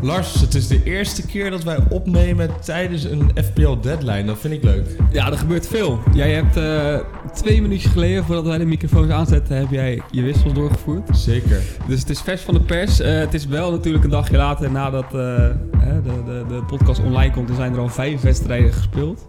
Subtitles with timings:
[0.00, 4.24] Lars, het is de eerste keer dat wij opnemen tijdens een FPL deadline.
[4.24, 4.86] Dat vind ik leuk.
[5.12, 5.98] Ja, er gebeurt veel.
[6.14, 6.98] Jij hebt uh,
[7.34, 11.18] twee minuutjes geleden, voordat wij de microfoons aanzetten, heb jij je wissels doorgevoerd.
[11.18, 11.60] Zeker.
[11.86, 13.00] Dus het is vers van de pers.
[13.00, 17.32] Uh, het is wel natuurlijk een dagje later nadat uh, de, de, de podcast online
[17.32, 17.48] komt.
[17.48, 19.26] Er zijn er al vijf wedstrijden gespeeld.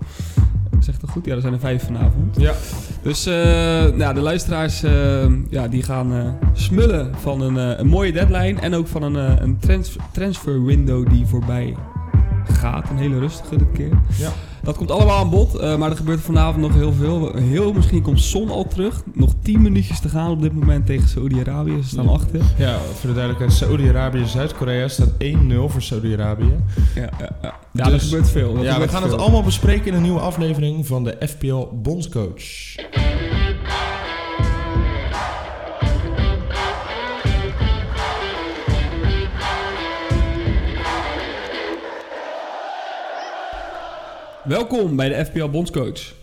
[0.79, 1.25] Zegt dat goed?
[1.25, 2.35] Ja, er zijn er vijf vanavond.
[2.39, 2.53] Ja.
[3.01, 3.33] Dus uh,
[3.95, 8.59] nou, de luisteraars uh, ja, die gaan uh, smullen van een, een, mooie deadline.
[8.61, 11.75] En ook van een, een transfer, transfer window die voorbij
[12.43, 12.89] gaat.
[12.89, 13.99] Een hele rustige dit keer.
[14.17, 14.29] Ja.
[14.63, 17.35] Dat komt allemaal aan bod, uh, maar er gebeurt vanavond nog heel veel.
[17.35, 19.03] Heel misschien komt Son al terug.
[19.13, 21.81] Nog 10 minuutjes te gaan op dit moment tegen Saudi-Arabië.
[21.81, 22.41] Ze staan achter.
[22.57, 23.53] Ja, voor de duidelijkheid.
[23.53, 25.15] Saudi-Arabië Zuid-Korea staat 1-0
[25.67, 26.53] voor Saudi-Arabië.
[26.95, 27.55] Ja, ja, ja.
[27.73, 28.49] ja dus, er gebeurt veel.
[28.49, 29.11] Ja, gebeurt we gaan veel.
[29.11, 32.75] het allemaal bespreken in een nieuwe aflevering van de FPL Bondscoach.
[44.49, 46.13] Welkom bij de FPL Bondscoach.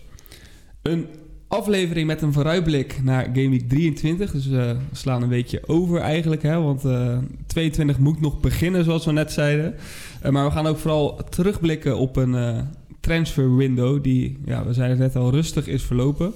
[0.81, 1.07] Een
[1.47, 4.31] aflevering met een vooruitblik naar Game Week 23.
[4.31, 9.05] Dus we slaan een beetje over eigenlijk, hè, want uh, 22 moet nog beginnen, zoals
[9.05, 9.75] we net zeiden.
[10.25, 12.57] Uh, maar we gaan ook vooral terugblikken op een uh,
[12.99, 16.33] transfer window die, ja, we zeiden het net al, rustig is verlopen.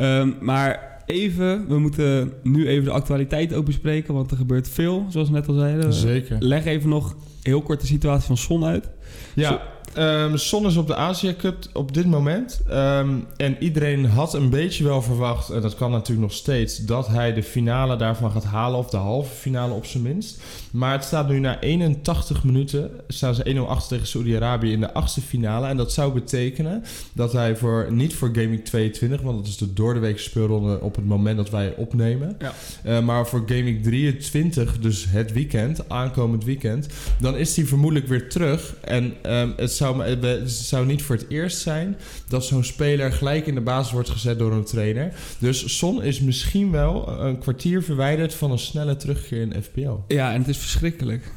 [0.00, 5.06] Um, maar even, we moeten nu even de actualiteit ook bespreken, want er gebeurt veel,
[5.08, 5.92] zoals we net al zeiden.
[5.92, 6.36] Zeker.
[6.38, 8.88] Leg even nog heel kort de situatie van Son uit.
[9.34, 9.62] Ja.
[9.98, 12.60] Um, Son is op de Asia Cup op dit moment.
[12.70, 17.06] Um, en iedereen had een beetje wel verwacht, en dat kan natuurlijk nog steeds, dat
[17.06, 20.40] hij de finale daarvan gaat halen, of de halve finale op zijn minst.
[20.70, 24.92] Maar het staat nu na 81 minuten, staan ze 1-0 achter tegen Saudi-Arabië in de
[24.92, 25.66] achtste finale.
[25.66, 29.72] En dat zou betekenen dat hij voor, niet voor Gaming 22, want dat is de
[29.72, 32.36] doordeweekse speelronde op het moment dat wij opnemen.
[32.38, 32.52] Ja.
[32.86, 38.28] Uh, maar voor Gaming 23, dus het weekend, aankomend weekend, dan is hij vermoedelijk weer
[38.28, 38.74] terug.
[38.80, 41.96] En um, het zou, het zou niet voor het eerst zijn
[42.28, 45.12] dat zo'n speler gelijk in de basis wordt gezet door een trainer.
[45.38, 49.96] Dus Son is misschien wel een kwartier verwijderd van een snelle terugkeer in FPL.
[50.08, 51.32] Ja, en het is verschrikkelijk.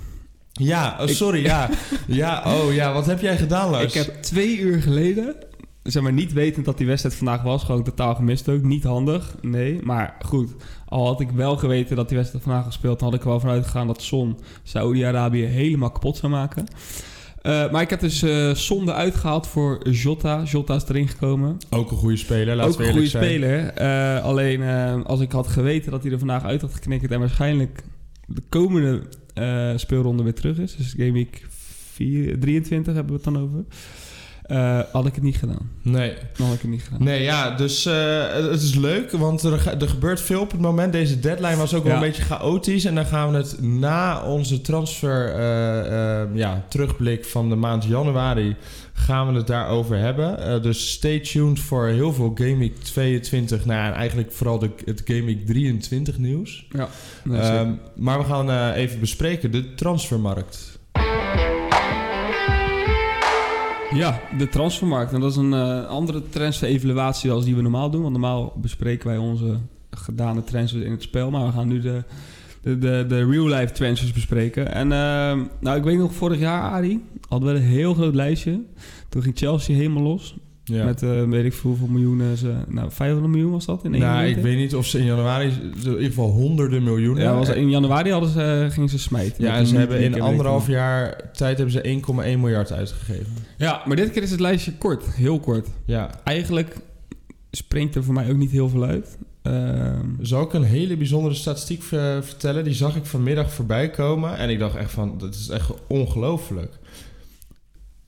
[0.52, 1.70] Ja, oh, sorry, ik, ja.
[2.08, 3.96] ja, oh ja, wat heb jij gedaan, Lars?
[3.96, 5.36] Ik heb twee uur geleden,
[5.84, 8.62] zeg maar niet wetend dat die wedstrijd vandaag was, gewoon totaal gemist ook.
[8.62, 9.80] Niet handig, nee.
[9.84, 10.52] Maar goed,
[10.86, 13.40] al had ik wel geweten dat die wedstrijd vandaag gespeeld, dan had ik er wel
[13.40, 16.66] vanuit gegaan dat Son Saudi-Arabië helemaal kapot zou maken.
[17.44, 20.44] Uh, maar ik heb dus uh, Sonde uitgehaald voor Jota.
[20.44, 21.58] Jota is erin gekomen.
[21.70, 23.82] Ook een goede speler, laten Ook een goede speler.
[23.82, 24.64] Uh, alleen
[25.06, 27.12] als ik had geweten dat hij er vandaag uit had geknikkerd...
[27.12, 27.84] en waarschijnlijk
[28.26, 29.02] de komende
[29.76, 30.76] speelronde weer terug is...
[30.76, 33.66] dus Game Week 4, 23 hebben we het dan over...
[34.48, 35.72] Uh, had ik het niet gedaan.
[35.82, 36.14] Nee.
[36.38, 37.04] Dan had ik het niet gedaan.
[37.04, 40.92] Nee, ja, dus uh, het is leuk, want er, er, gebeurt veel op het moment.
[40.94, 41.98] Deze deadline was ook wel Ja.
[41.98, 42.86] een beetje chaotisch.
[42.86, 48.56] En dan gaan we het na onze transfer uh, ja, terugblik van de maand januari...
[48.94, 50.62] gaan we het daarover hebben.
[50.62, 53.66] dus stay tuned voor heel veel Game Week 22.
[53.66, 56.68] Nou, en eigenlijk vooral de, het Game Week 23 nieuws.
[56.70, 56.88] Ja.
[57.60, 60.74] Um, maar we gaan even bespreken de transfermarkt.
[63.94, 65.14] Ja, de transfermarkt.
[65.14, 68.02] En dat is een uh, andere transfer-evaluatie als die we normaal doen.
[68.02, 69.58] Want normaal bespreken wij onze
[69.92, 71.32] gedane transfers in het spel.
[71.32, 72.04] Maar we gaan nu de,
[72.62, 74.74] de, de, real-life transfers bespreken.
[74.74, 78.62] En uh, nou, ik weet nog, vorig jaar, Arie, hadden we een heel groot lijstje.
[79.10, 80.36] Toen ging Chelsea helemaal los.
[80.66, 80.86] Ja.
[80.86, 82.54] Met uh, weet ik veel hoeveel miljoenen ze...
[82.68, 85.48] Nou, 500 miljoen was dat in één Nou, ik weet niet of ze in januari...
[85.48, 87.24] In ieder geval honderden miljoenen.
[87.24, 89.44] Ja, was, in januari hadden ze, gingen ze smijten.
[89.44, 93.34] Ja, en ze hebben in anderhalf jaar tijd hebben ze 1,1 miljard uitgegeven.
[93.58, 95.06] Ja, maar dit keer is het lijstje kort.
[95.14, 95.68] Heel kort.
[95.86, 96.10] Ja.
[96.24, 96.76] Eigenlijk
[97.52, 99.18] springt er voor mij ook niet heel veel uit.
[99.44, 102.64] Uh, Zal ik een hele bijzondere statistiek vertellen?
[102.64, 104.38] Die zag ik vanmiddag voorbij komen.
[104.38, 106.74] En ik dacht echt van, dat is echt ongelooflijk.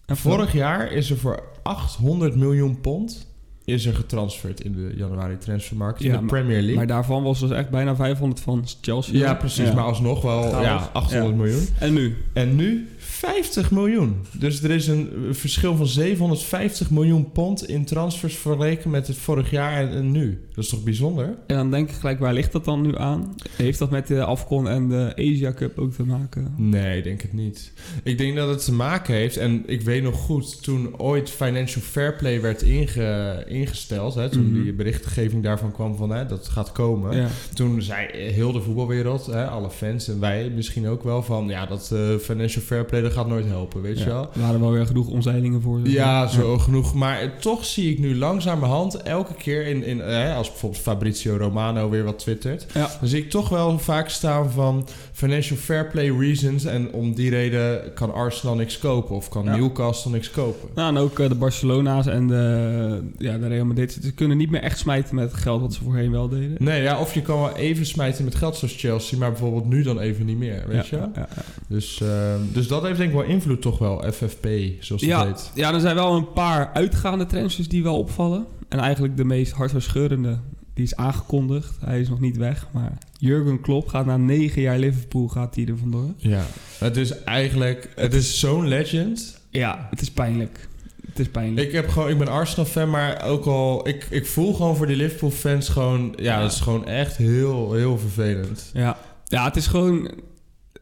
[0.06, 3.28] Vorig jaar is er voor 800 miljoen pond
[3.66, 6.76] is er getransferd in de januari transfermarkt in de maar- Premier League.
[6.76, 9.18] Maar daarvan was dus echt bijna 500 van Chelsea.
[9.18, 9.68] ja, precies.
[9.68, 9.74] Ja.
[9.74, 11.42] Maar alsnog wel ja, 800 Ja.
[11.44, 11.68] miljoen.
[11.80, 12.16] En nu?
[12.34, 14.16] En nu 50 miljoen.
[14.40, 19.52] Dus er is een verschil van 750 miljoen pond in transfers vergeleken met het vorig
[19.52, 20.42] jaar en, en nu.
[20.56, 21.26] Dat is toch bijzonder?
[21.48, 23.36] En dan denk ik gelijk, waar ligt dat dan nu aan?
[23.56, 26.54] Heeft dat met de Afcon en de Asia Cup ook te maken?
[26.58, 27.72] Nee, ik denk het niet.
[28.04, 31.84] Ik denk dat het te maken heeft, en ik weet nog goed, toen ooit Financial
[31.84, 34.14] Fair Play werd inge, ingesteld.
[34.16, 34.64] Hè, toen Mhm.
[34.64, 37.18] die berichtgeving daarvan kwam van hè, dat gaat komen.
[37.18, 37.28] Ja.
[37.54, 41.48] Toen zei heel de voetbalwereld, hè, alle fans en wij misschien ook wel van...
[41.48, 44.22] ja, dat eh, financial fair play dat gaat nooit helpen, weet je wel.
[44.34, 45.80] Er waren wel weer genoeg omzeilingen voor.
[45.84, 46.94] Ja, zo genoeg.
[46.94, 51.90] Maar toch zie ik nu langzamerhand elke keer in, in eh, als bijvoorbeeld Fabrizio Romano
[51.90, 56.66] weer wat twittert, dan zie ik toch wel vaak staan van financial fair play reasons
[56.66, 59.46] en om die reden kan Arsenal niks kopen of kan.
[59.46, 60.70] Newcastle niks kopen.
[60.76, 63.98] Nou, en ook eh, de Barcelona's en de, ja, de Real Madrid.
[64.04, 66.56] Ze kunnen niet meer echt smijten met het geld wat ze voorheen wel deden.
[66.60, 69.84] Nee, ja, of je kan wel even smijten met geld zoals Chelsea, maar bijvoorbeeld nu
[69.84, 70.96] dan even niet meer, weet je?
[70.96, 71.28] ja, ja.
[71.68, 74.48] Dus, ehm, dus dat heeft denk ik wel invloed toch wel, FFP,
[74.80, 75.52] zoals het Ja, heet.
[75.56, 78.46] ja, er zijn wel een paar uitgaande transfers die wel opvallen.
[78.70, 80.38] En eigenlijk de meest hartverscheurende,
[80.74, 81.78] die is aangekondigd.
[81.86, 85.66] Hij is nog niet weg, maar Jurgen Klopp gaat na negen jaar Liverpool gaat hij
[85.66, 86.14] er vandoor.
[86.18, 86.44] Ja,
[86.80, 89.40] het is eigenlijk, het is zo'n legend.
[89.50, 90.68] Ja, het is pijnlijk.
[91.16, 91.68] Het is pijnlijk.
[91.68, 93.88] Ik, heb gewoon, ik ben Arsenal-fan, maar ook al...
[93.88, 96.14] Ik, ik voel gewoon voor die Liverpool-fans gewoon...
[96.16, 96.42] Ja, Ja.
[96.42, 98.70] dat is gewoon echt heel, heel vervelend.
[98.74, 98.98] Ja.
[99.26, 100.12] ja, het is gewoon...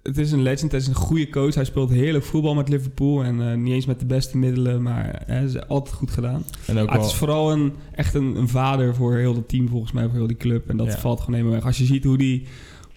[0.04, 1.56] Het is een legend, het is een goede coach.
[1.56, 3.24] Hij speelt heerlijk voetbal met Liverpool.
[3.24, 6.44] En eh, niet eens met de beste middelen, maar hij is altijd goed gedaan.
[6.68, 9.70] En ook Ah, het is vooral een, echt een, een vader voor heel het team,
[9.70, 10.70] volgens mij, voor heel die club.
[10.70, 10.98] En dat Ja.
[10.98, 11.66] valt gewoon helemaal weg.
[11.66, 12.48] Als je ziet hoe die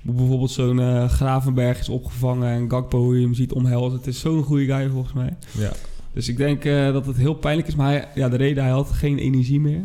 [0.02, 3.98] bijvoorbeeld zo'n eh, Gravenberg is opgevangen en Gakpo, hoe je hem ziet omhelzen.
[3.98, 5.36] Het is zo'n goede guy, volgens mij.
[5.58, 5.72] Ja.
[6.16, 7.74] Dus ik denk eh, dat het heel pijnlijk is.
[7.74, 9.80] Maar hij, ja, de reden, hij had geen energie meer.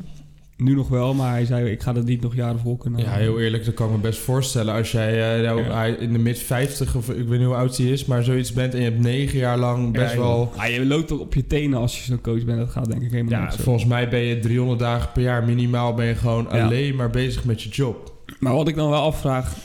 [0.58, 3.12] Nu nog wel, maar hij zei, ik ga dat niet nog jaren vol kunnen ja,
[3.12, 4.74] heel eerlijk, dat kan ik me best voorstellen.
[4.74, 5.86] Als jij eh, nou, Ja.
[5.86, 8.06] in de mid-50 of ik weet niet hoe oud hij is...
[8.06, 10.52] maar zoiets bent en je hebt negen jaar lang best Ja, wel...
[10.56, 12.58] Ah, je loopt ook op je tenen als je zo'n coach bent.
[12.60, 15.44] Dat gaat denk ik helemaal Ja, niet volgens mij ben je 300 dagen per jaar
[15.44, 15.94] minimaal...
[15.94, 16.64] ben je gewoon Ja.
[16.66, 18.14] alleen maar bezig met je job.
[18.40, 19.56] Maar wat ik dan wel afvraag...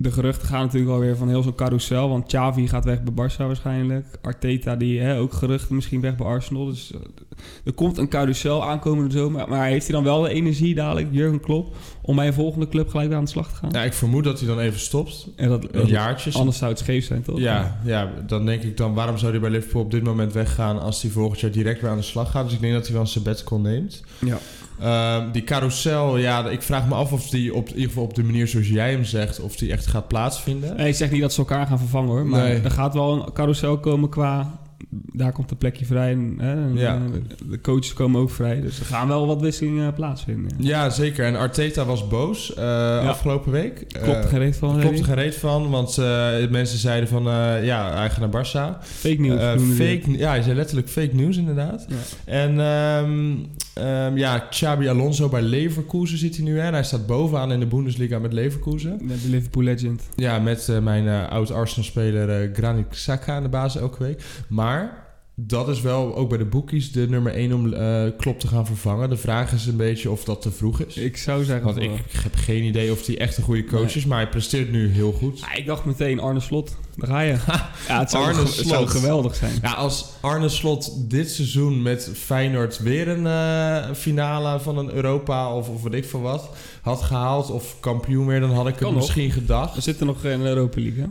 [0.00, 2.08] De geruchten gaan natuurlijk alweer van heel zo'n carousel.
[2.08, 4.06] Want Xavi gaat weg bij Barça waarschijnlijk.
[4.22, 6.64] Arteta, die hè, ook geruchten misschien weg bij Arsenal.
[6.64, 7.00] Dus eh,
[7.64, 9.48] er komt een carousel aankomende zomer.
[9.48, 11.76] Maar heeft hij dan wel de energie dadelijk, Jurgen Klopp...
[12.02, 13.70] om bij een volgende club gelijk weer aan de slag te gaan?
[13.72, 15.28] Ja, ik vermoed dat hij dan even stopt.
[15.36, 16.32] En dat, Een jaartje.
[16.32, 17.38] anders zou het scheef zijn, toch?
[17.38, 20.80] Ja, ja, dan denk ik dan, waarom zou hij bij Liverpool op dit moment weggaan
[20.80, 22.44] als hij volgend jaar direct weer aan de slag gaat?
[22.44, 24.02] Dus ik denk dat hij wel een sabbatical neemt.
[24.18, 24.38] Ja.
[24.80, 28.14] Ehm, die carousel, ja, ik vraag me af of die op in ieder geval op
[28.14, 30.76] de manier zoals jij hem zegt, of die echt gaat plaatsvinden.
[30.76, 32.26] Nee, ik zeg niet dat ze elkaar gaan vervangen hoor.
[32.26, 32.60] Maar Nee.
[32.60, 34.58] er gaat wel een carousel komen qua...
[34.90, 36.10] Daar komt een plekje vrij.
[36.12, 36.94] En, hè, Ja.
[36.94, 37.00] eh,
[37.50, 38.60] de coaches komen ook vrij.
[38.60, 40.50] Dus er gaan wel wat wisselingen plaatsvinden.
[40.58, 40.68] Ja.
[40.84, 41.24] Ja, zeker.
[41.26, 43.74] En Arteta was boos eh, afgelopen week.
[43.88, 44.78] Klopt Eh, er geen reet van.
[44.80, 48.82] Klopt er reet van, want eh, mensen zeiden van, eh, ja, hij gaat naar Barça.
[48.84, 49.38] Fake.
[49.38, 51.86] Eh, die fake, ja, hij zei letterlijk fake news inderdaad.
[52.24, 53.34] En ehm,
[53.78, 56.58] ehm, ja, Xabi Alonso bij Leverkusen zit hij nu.
[56.58, 56.66] Hè?
[56.66, 58.98] En hij staat bovenaan in de Bundesliga met Leverkusen.
[59.02, 60.02] Met de Liverpool legend.
[60.14, 64.22] Ja, met eh, mijn eh, oud-Arsenal-speler eh Granit Xhaka aan de basis elke week.
[64.48, 65.07] Maar
[65.40, 68.66] dat is wel ook bij de bookies de nummer 1 om eh Klopp te gaan
[68.66, 69.08] vervangen.
[69.10, 70.96] De vraag is een beetje of dat te vroeg is.
[70.96, 71.64] Ik zou zeggen...
[71.64, 73.94] Want van ik heb geen idee of hij echt een goede coach Nee.
[73.94, 74.04] is.
[74.06, 75.40] Maar hij presteert nu heel goed.
[75.42, 76.76] Ah, ik dacht meteen Arne Slot.
[76.96, 77.32] Daar ga je.
[77.88, 78.90] ja, het zou, Arne het zou Slot.
[78.90, 79.52] geweldig zijn.
[79.62, 85.54] Ja, als Arne Slot dit seizoen met Feyenoord weer een eh, finale van een Europa
[85.54, 86.50] of, of weet ik veel wat
[86.82, 89.00] had gehaald of kampioen weer, dan had ik het Kan nog.
[89.02, 89.74] misschien gedacht.
[89.74, 91.08] We zitten nog in de Europa League, hè?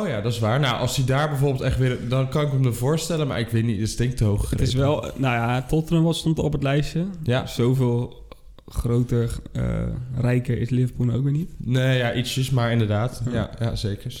[0.00, 0.60] Oh ja, dat is waar.
[0.60, 3.64] Nou, als hij daar bijvoorbeeld echt weer, dan kan ik me voorstellen, maar ik weet
[3.64, 4.50] niet, het is denk ik te hoog.
[4.50, 5.00] Het is wel...
[5.16, 7.04] Nou ja, Tottenham wat stond op het lijstje.
[7.22, 7.46] Ja.
[7.46, 8.26] Zoveel
[8.66, 9.62] groter, eh,
[10.20, 11.50] rijker is Liverpool nou ook weer niet.
[11.56, 13.22] Nee, ja, ietsjes, maar inderdaad.
[13.26, 13.32] Ja.
[13.32, 14.20] Ja, ja zeker.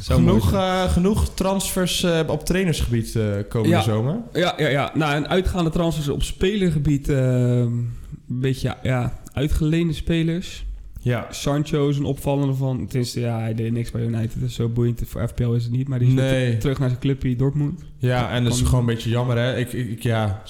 [0.00, 3.82] Zou Genoeg, eh, genoeg transfers eh, op trainersgebied eh, komende Ja.
[3.82, 4.16] zomer.
[4.32, 4.90] Ja, ja, ja.
[4.94, 7.08] Nou, een uitgaande transfers op spelergebied.
[7.08, 7.90] eh, een
[8.26, 10.64] beetje, ja, uitgeleende spelers.
[11.00, 11.26] Ja.
[11.30, 12.80] Sancho is een opvallende van...
[12.80, 14.32] Het is, ja, hij deed niks bij United.
[14.40, 15.88] Dus zo boeiend voor FPL is het niet.
[15.88, 16.58] Maar die is Nee.
[16.58, 17.80] terug naar zijn clubje Dortmund.
[17.98, 19.56] Ja, en dat is gewoon een beetje jammer, hè?
[19.56, 20.42] Ik, ik, ja,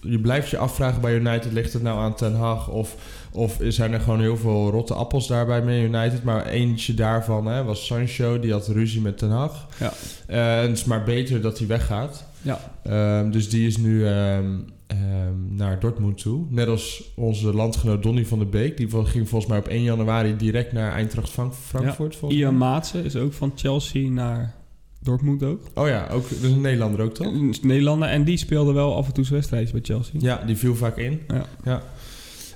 [0.00, 2.68] je blijft je afvragen bij United, ligt het nou aan Ten Hag?
[2.70, 2.96] Of,
[3.32, 6.22] of zijn er gewoon heel veel rotte appels daarbij met United?
[6.24, 9.66] Maar eentje daarvan hè, was Sancho, die had ruzie met Ten Hag.
[9.80, 9.92] Ja.
[10.26, 12.24] En het is maar beter dat hij weggaat.
[12.42, 12.58] Ja.
[12.82, 14.44] Ehm, dus die is nu ehm,
[14.86, 16.46] ehm, naar Dortmund toe.
[16.50, 18.76] Net als onze landgenoot Donny van der Beek.
[18.76, 22.16] Die ging volgens mij op 1 januari direct naar Eintracht Frank- Frankfurt.
[22.16, 22.56] volgens Ian.
[22.58, 24.54] Maatsen is ook van Chelsea naar
[25.02, 25.62] Dortmund ook.
[25.74, 27.26] Oh ja, ook, dus een Nederlander ook toch?
[27.26, 28.08] Een Nederlander.
[28.08, 30.14] En die speelde wel af en toe zijn wedstrijdjes bij Chelsea.
[30.18, 31.20] Ja, die viel vaak in.
[31.64, 31.82] Ja.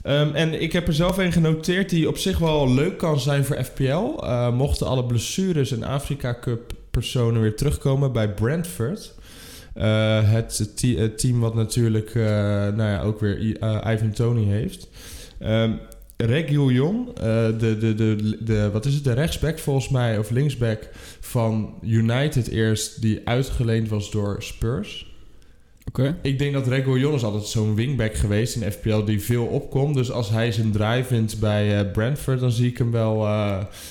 [0.02, 3.44] Ehm, en ik heb er zelf een genoteerd die op zich wel leuk kan zijn
[3.44, 3.82] voor FPL.
[4.22, 9.14] Eh, mochten alle blessures en Afrika Cup personen weer terugkomen bij Brentford.
[9.80, 14.88] Eh, het, het team wat natuurlijk eh, nou ja, ook weer eh, Ivan Tony heeft.
[15.38, 15.72] Ehm
[16.16, 20.88] Reguilon, eh de, de, de, de, wat is het, de rechtsback volgens mij, of linksback
[21.20, 25.14] van United eerst, die uitgeleend was door Spurs.
[25.88, 26.16] Oké.
[26.22, 29.94] Ik denk dat Reguilon is altijd zo'n wingback geweest in FPL die veel opkomt.
[29.94, 33.16] Dus als hij zijn drive vindt bij eh, Brentford, dan zie ik hem wel...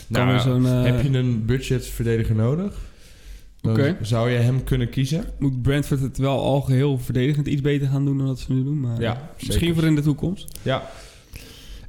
[0.07, 0.63] nou, zo'n...
[0.65, 2.73] heb je een budgetverdediger nodig?
[3.61, 5.23] Dan zou je hem kunnen kiezen?
[5.39, 8.63] Moet Brentford het wel al geheel verdedigend iets beter gaan doen dan dat ze nu
[8.63, 8.79] doen.
[8.79, 9.75] Maar Ja, misschien zeker.
[9.75, 10.59] voor in de toekomst.
[10.61, 10.89] Ja.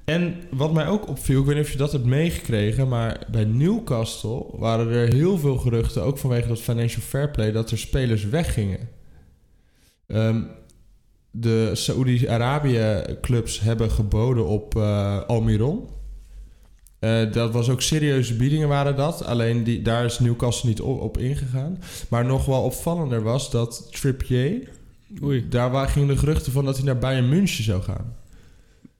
[0.05, 3.45] En wat mij ook opviel, ik weet niet of je dat hebt meegekregen, maar bij
[3.45, 8.25] Newcastle waren er heel veel geruchten, ook vanwege dat financial fair play, dat er spelers
[8.25, 8.89] weggingen.
[10.07, 10.43] Ehm,
[11.31, 15.89] de Saoedi-Arabië-clubs hebben geboden op eh, Almiron.
[17.01, 19.25] Eh, dat was ook serieuze biedingen waren dat.
[19.25, 21.79] Alleen die, daar is Newcastle niet op, op ingegaan.
[22.09, 24.69] Maar nog wel opvallender was dat Trippier...
[25.23, 25.49] Oei.
[25.49, 28.15] Daar wa- gingen de geruchten van dat hij naar Bayern München zou gaan.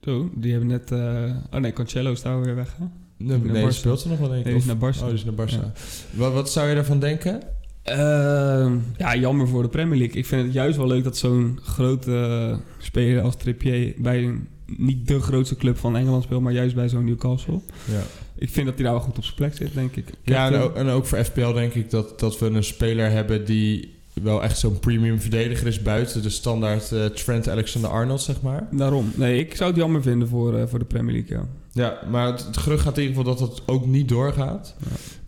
[0.03, 0.91] Zo, die hebben net...
[0.91, 2.85] eh, Oh nee, Cancelo is daar weer weg, hè?
[3.17, 4.45] Nee, nee speelt ze nog wel denk ik.
[4.45, 4.99] Nee, die is Of- naar Barca.
[4.99, 5.49] Oh, die is naar.
[5.49, 5.71] Ja.
[6.11, 7.41] Wat, wat zou je daarvan denken?
[7.83, 10.17] Ehm, ja, jammer voor de Premier League.
[10.17, 15.07] Ik vind het juist wel leuk dat zo'n grote speler als Trippier bij een, niet
[15.07, 17.59] de grootste club van Engeland speelt, maar juist bij zo'n Newcastle.
[17.85, 18.01] Ja,
[18.35, 20.09] Ik vind dat hij daar wel goed op zijn plek zit, denk ik.
[20.09, 23.11] Ik ja en, ook, en ook voor FPL denk ik dat, dat we een speler
[23.11, 28.41] hebben die wel echt zo'n premium verdediger is buiten de standaard eh, Trent Alexander-Arnold, zeg
[28.41, 28.67] maar.
[28.71, 29.11] Daarom.
[29.15, 31.47] Nee, ik zou het jammer vinden voor, eh, voor de Premier League, ja.
[31.73, 34.75] Ja, maar het, het gerucht gaat in ieder geval dat het ook niet doorgaat.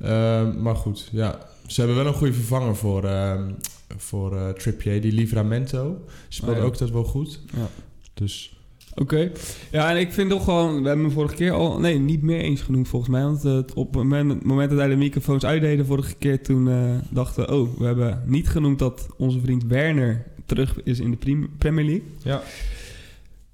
[0.01, 1.39] Ehm, maar goed, ja.
[1.67, 3.51] Ze hebben wel een goede vervanger voor, ehm,
[3.97, 5.97] voor eh, Trippier, die Livramento.
[6.27, 6.63] Speelt ja.
[6.63, 7.39] ook dat wel goed.
[7.55, 7.69] Ja.
[8.13, 8.57] Dus
[8.95, 9.31] Oké.
[9.71, 10.81] Ja, en ik vind toch gewoon...
[10.81, 11.79] We hebben hem vorige keer al...
[11.79, 13.23] Nee, niet meer eens genoemd volgens mij.
[13.23, 16.43] Want eh, op het moment, dat wij de microfoons uitdeden vorige keer...
[16.43, 16.75] toen eh,
[17.09, 17.53] dachten we...
[17.53, 22.03] Oh, we hebben niet genoemd dat onze vriend Werner terug is in de Premier League.
[22.23, 22.41] ja.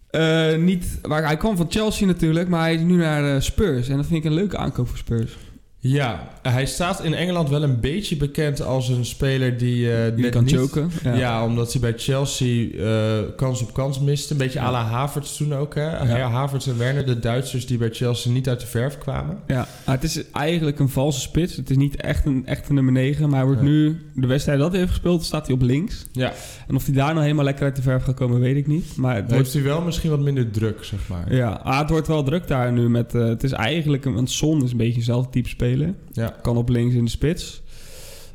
[0.10, 3.90] Eh, niet, waar, hij kwam van Chelsea natuurlijk, maar hij is nu naar Spurs.
[3.90, 5.38] En dat vind ik een leuke aankoop voor Spurs.
[5.82, 10.24] Ja, hij staat in Engeland wel een beetje bekend als een speler die, eh Die
[10.24, 10.92] net kan niet- choken.
[11.04, 11.46] Ja.
[11.46, 14.32] omdat hij bij Chelsea eh, kans op kans miste.
[14.32, 14.66] Een beetje Ja.
[14.66, 15.76] à la Havertz toen ook.
[15.76, 16.18] Hè?
[16.18, 16.30] Ja.
[16.30, 19.38] Havertz en Werner, de Duitsers die bij Chelsea niet uit de verf kwamen.
[19.48, 21.56] Ja, het is eigenlijk een valse spits.
[21.56, 23.30] Het is niet echt een echte nummer 9.
[23.30, 26.06] Maar hij wordt nu, de wedstrijd dat hij heeft gespeeld, staat hij op links.
[26.12, 26.34] Ja,
[26.68, 28.96] En of hij daar nou helemaal lekker uit de verf gaat komen, weet ik niet.
[28.96, 31.36] Maar het dan wordt, heeft hij wel misschien wat minder druk, zeg maar.
[31.36, 32.90] ja, ah, het wordt wel druk daar nu.
[32.90, 35.68] Met, eh, het is eigenlijk, een, want Son is een beetje hetzelfde type speler.
[36.12, 36.36] Ja.
[36.42, 37.62] Kan op links in de spits.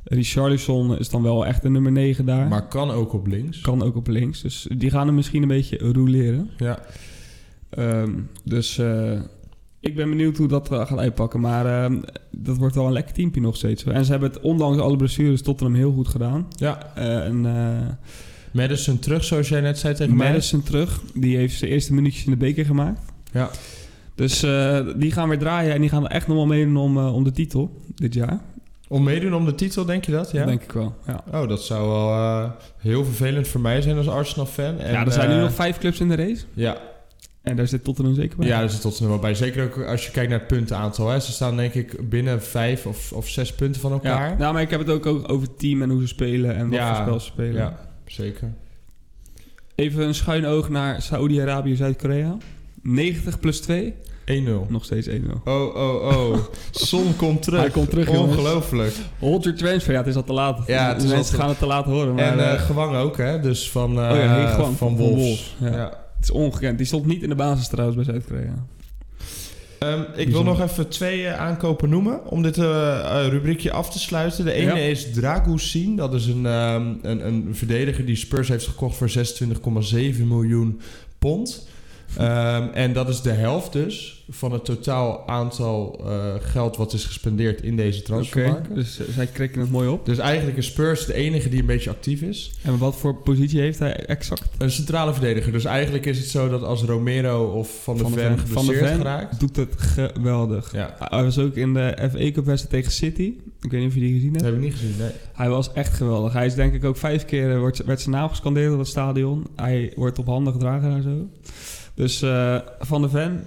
[0.04, 2.48] Richarlison is dan wel echt een nummer 9 daar.
[2.48, 3.60] Maar kan ook op links.
[3.60, 4.42] Kan ook op links.
[4.42, 6.50] Dus die gaan hem misschien een beetje roleren.
[6.56, 6.78] Ja.
[7.70, 8.10] Ehm,
[8.44, 9.20] dus eh,
[9.80, 11.40] ik ben benieuwd hoe dat eh, gaat uitpakken.
[11.40, 12.00] Maar ehm,
[12.30, 13.84] dat wordt wel een lekker teampje nog steeds.
[13.84, 16.46] En ze hebben het ondanks alle blessures Tottenham heel goed gedaan.
[16.56, 16.92] ja.
[16.94, 17.46] Eh, en
[18.52, 20.28] Madison terug, zoals jij net zei tegen mij.
[20.28, 21.02] Madison terug.
[21.14, 23.00] Die heeft zijn eerste minuutjes in de beker gemaakt.
[23.32, 23.50] Ja.
[24.14, 25.74] Dus eh, die gaan weer draaien.
[25.74, 28.40] En die gaan echt nog wel meedoen om, eh, om de titel dit jaar.
[28.88, 30.30] Om meedoen om de titel, denk je dat?
[30.30, 30.38] Ja.
[30.38, 30.94] Dat denk ik wel.
[31.06, 34.78] Ja, Oh, dat zou wel eh, heel vervelend voor mij zijn als Arsenal-fan.
[34.78, 36.44] En, ja er zijn nu nog vijf clubs in de race.
[36.52, 36.76] Ja,
[37.42, 38.46] En daar zit Tottenham zeker bij.
[38.46, 39.34] Ja, daar zit Tottenham wel bij.
[39.34, 41.08] Zeker ook als je kijkt naar het puntenaantal.
[41.08, 41.20] Hè.
[41.20, 44.30] Ze staan denk ik binnen vijf of, of zes punten van elkaar.
[44.30, 46.56] Ja, nou, maar ik heb het ook ook over het team en hoe ze spelen
[46.56, 47.54] en wat Ja, voor spel ze spelen.
[47.54, 48.52] Ja, zeker.
[49.74, 52.36] Even een schuin oog naar Saoedi-Arabië, Zuid-Korea.
[52.84, 54.68] 90 plus 2, 1-0.
[54.68, 55.12] nog steeds 1-0.
[55.44, 56.36] Oh, oh, oh.
[56.70, 57.60] Son komt terug.
[57.60, 58.36] Hij komt terug, jongens.
[58.36, 58.94] Ongelooflijk.
[59.18, 60.62] Hold your transfer, ja, het is al te laat.
[60.66, 62.14] Ja, het is Mensen al te- gaan het te laat horen.
[62.14, 63.40] Maar, en eh eh, Gewang ook, hè?
[63.40, 65.56] Dus van, eh oh ja, hey, Gwang, van Wolves.
[65.60, 65.66] Ja.
[65.72, 65.84] Ja.
[66.16, 66.78] Het is ongekend.
[66.78, 68.54] Die stond niet in de basis trouwens bij Zuid-Korea.
[69.78, 72.56] Ehm, ik wil nog even twee aankopen noemen om dit
[73.28, 74.44] rubriekje af te sluiten.
[74.44, 74.76] De ene Ja.
[74.76, 75.96] is Dragusin.
[75.96, 80.80] Dat is een, ehm, een, een verdediger die Spurs heeft gekocht voor 26,7 miljoen
[81.18, 81.68] pond.
[82.16, 87.04] Ehm, en dat is de helft dus van het totaal aantal eh, geld wat is
[87.04, 88.74] gespendeerd in deze transfermarkt.
[88.74, 90.06] dus eh, zij krikken het mooi op.
[90.06, 92.52] Dus eigenlijk is Spurs de enige die een beetje actief is.
[92.62, 94.42] En wat voor positie heeft hij exact?
[94.58, 95.52] Een centrale verdediger.
[95.52, 98.66] Dus eigenlijk is het zo dat als Romero of Van Van de Ven Ven- Van
[98.66, 99.40] de geblesseerd geraakt...
[99.40, 100.72] Doet het geweldig.
[100.72, 103.32] Ja, Hij was ook in de FA Cup wedstrijd tegen City.
[103.62, 104.54] Ik weet niet of je die gezien dat hebt.
[104.54, 105.10] heb ik niet gezien, nee.
[105.32, 106.32] Hij was echt geweldig.
[106.32, 108.88] Hij is denk ik ook vijf keer eh, wordt, werd zijn naam gescandeerd op het
[108.88, 109.46] stadion.
[109.56, 111.28] Hij wordt op handen gedragen en zo.
[111.94, 113.44] Dus eh, Van de Ven,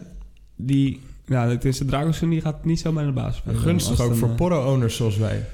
[0.56, 1.01] die...
[1.25, 3.60] Ja, het is de Dragosen, die gaat niet zo bij de baas spelen.
[3.60, 5.46] Gunstig ook voor eh, Porro-owners zoals wij.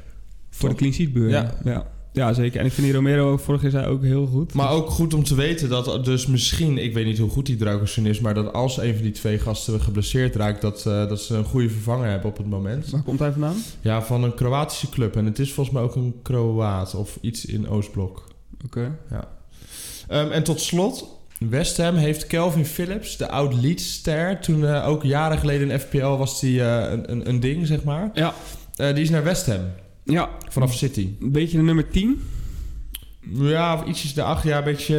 [0.49, 1.09] Voor de clean sheet.
[1.13, 1.27] Ja.
[1.27, 1.53] Ja.
[1.63, 1.91] ja.
[2.13, 2.59] Ja, zeker.
[2.59, 4.53] En ik vind die Romero ook vorig jaar ook heel goed.
[4.53, 7.55] Maar ook goed om te weten dat dus misschien, ik weet niet hoe goed die
[7.55, 11.21] Dragosin is, maar dat als een van die twee gasten geblesseerd raakt, dat, eh, dat
[11.21, 12.89] ze een goede vervanger hebben op het moment.
[12.89, 13.55] Waar komt hij vandaan?
[13.81, 15.15] Ja, van een Kroatische club.
[15.15, 18.23] En het is volgens mij ook een Kroaat of iets in Oostblok.
[18.65, 18.97] Oké.
[20.07, 21.07] Ehm, en tot slot,
[21.39, 24.39] West Ham heeft Kelvin Phillips, de oud Leeds-ster.
[24.39, 27.83] Toen eh, ook jaren geleden in FPL was die eh, een, een, een ding, zeg
[27.83, 28.09] maar.
[28.13, 28.33] Ja.
[28.75, 29.61] Eh, die is naar West Ham,
[30.03, 31.09] Ja, vanaf City.
[31.21, 32.21] een beetje de nummer 10.
[33.31, 34.49] Ja, of ietsjes daarachter.
[34.49, 34.95] Ja, een beetje...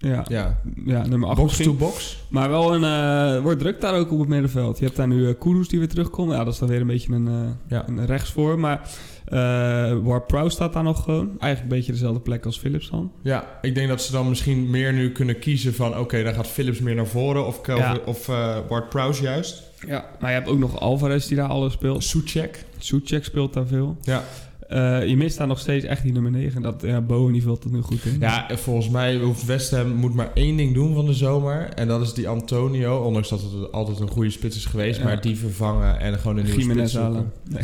[0.00, 1.78] Ja, ja, ja nummer 8 box misschien.
[1.78, 2.18] to box.
[2.28, 3.42] Maar wel een...
[3.42, 4.78] wordt druk daar ook op het middenveld.
[4.78, 6.32] Je hebt daar nu eh Kudus die weer terugkomt.
[6.32, 7.34] Ja, dat is dan weer een beetje een, eh
[7.68, 7.88] Ja.
[7.88, 8.58] een rechts voor.
[8.58, 8.88] Maar
[9.30, 11.26] eh Ward Prowse staat daar nog gewoon.
[11.28, 13.12] Eigenlijk een beetje dezelfde plek als Philips dan.
[13.22, 15.98] Ja, ik denk dat ze dan misschien meer nu kunnen kiezen van...
[15.98, 17.98] Oké, dan gaat Philips meer naar voren of, Kelvin, Ja.
[18.04, 19.62] of eh Ward Prowse juist.
[19.86, 20.04] Ja.
[20.20, 22.04] Maar je hebt ook nog Alvarez die daar alles speelt.
[22.04, 22.64] Soetjek.
[22.78, 23.96] Soetjek speelt daar veel.
[24.02, 24.22] Ja.
[24.68, 26.62] Eh, je mist daar nog steeds echt die nummer 9.
[26.62, 28.16] Dat ja, Bowen die vult het nu goed in.
[28.20, 31.68] Ja, en volgens mij hoeft West Ham moet maar één ding doen van de zomer.
[31.74, 32.98] En dat is die Antonio.
[32.98, 34.98] Ondanks dat het altijd een goede spits is geweest.
[34.98, 35.04] Ja.
[35.04, 37.10] Maar die vervangen en gewoon een nieuwe spits zoeken.
[37.12, 37.32] halen.
[37.48, 37.62] Nee,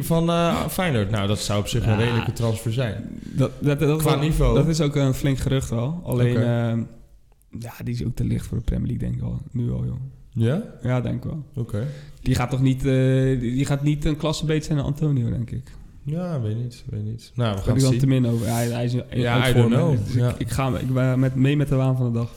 [0.00, 1.10] Van eh Feyenoord.
[1.10, 3.04] Nou, dat zou op zich een redelijke transfer zijn.
[3.22, 4.54] dat, dat, dat, Qua niveau.
[4.54, 6.00] Dat is ook een flink gerucht wel.
[6.04, 6.40] Alleen, Oké.
[6.40, 9.40] eh, ja, die is ook te licht voor de Premier League, denk ik wel.
[9.52, 9.96] Nu al, joh.
[10.32, 10.62] Ja?
[10.82, 11.44] Ja, denk ik wel.
[11.54, 11.86] Oké.
[12.22, 15.70] Die gaat toch niet, eh, die gaat niet een klassebeet zijn aan Antonio, denk ik.
[16.02, 16.84] Ja, weet niet.
[16.90, 17.32] Weet niet.
[17.34, 18.46] Nou, we gaan ik het dan te min over.
[18.46, 19.96] Hij, hij is Ja, I don't know.
[20.04, 20.28] Dus Ja.
[20.28, 22.30] ik, ik ga ik ben met, mee met de waan van de dag.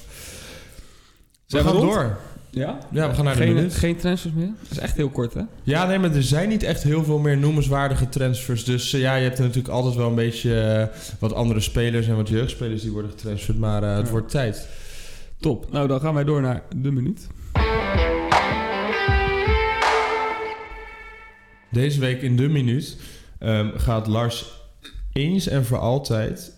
[1.47, 2.17] We gaan door.
[2.53, 2.77] Ja?
[2.91, 3.73] Ja, we gaan naar de geen, minuut.
[3.75, 4.49] geen transfers meer?
[4.61, 5.41] Dat is echt heel kort, hè?
[5.63, 8.63] Ja, nee, maar er zijn niet echt heel veel meer noemenswaardige transfers.
[8.63, 10.87] Dus eh, ja, je hebt er natuurlijk altijd wel een beetje eh,
[11.19, 13.57] wat andere spelers en wat jeugdspelers die worden getransferd.
[13.57, 14.11] Maar eh, het Ja.
[14.11, 14.67] wordt tijd.
[15.39, 15.71] Top.
[15.71, 17.27] Nou, dan gaan wij door naar de minuut.
[21.71, 22.97] Deze week in de minuut
[23.39, 24.51] ehm, gaat Lars
[25.13, 26.51] eens en voor altijd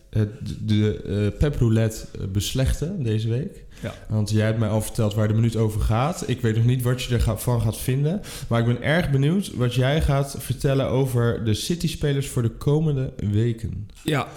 [0.66, 1.02] de
[1.32, 3.64] eh pep roulette eh, beslechten deze week.
[3.82, 3.94] Ja.
[4.10, 6.24] Want jij hebt mij al verteld waar de minuut over gaat.
[6.28, 8.22] Ik weet nog niet wat je ervan gaat vinden.
[8.48, 13.14] Maar ik ben erg benieuwd wat jij gaat vertellen over de City-spelers voor de komende
[13.32, 13.88] weken.
[14.04, 14.28] Ja,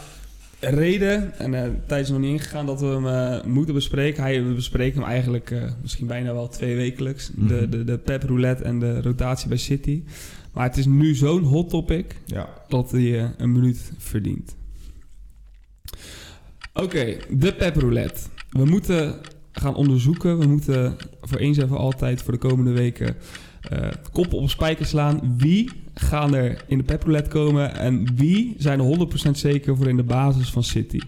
[0.61, 4.23] reden, en eh tijd is nog niet ingegaan dat we hem eh, moeten bespreken.
[4.23, 7.31] Hij, we bespreken hem eigenlijk misschien bijna wel twee wekelijks.
[7.35, 7.71] De, Mhm.
[7.71, 10.03] de, de pep roulette en de rotatie bij City.
[10.53, 12.49] Maar het is nu zo'n hot topic Ja.
[12.69, 14.55] dat hij een minuut verdient.
[16.83, 18.21] Oké, de pep roulette.
[18.51, 19.15] We moeten
[19.53, 20.39] gaan onderzoeken.
[20.39, 23.17] We moeten voor eens en voor altijd voor de komende weken
[23.61, 25.35] eh kop op spijker slaan.
[25.39, 29.89] Wie gaan er in de pep roulette komen en wie zijn er 100% zeker voor
[29.89, 30.99] in de basis van City?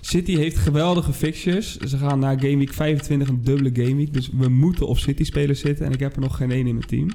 [0.00, 1.76] City heeft geweldige fixtures.
[1.76, 4.12] Ze gaan naar Game Week 25 een dubbele Game Week.
[4.12, 6.74] Dus we moeten op City spelers zitten en ik heb er nog geen één in
[6.74, 7.10] mijn team.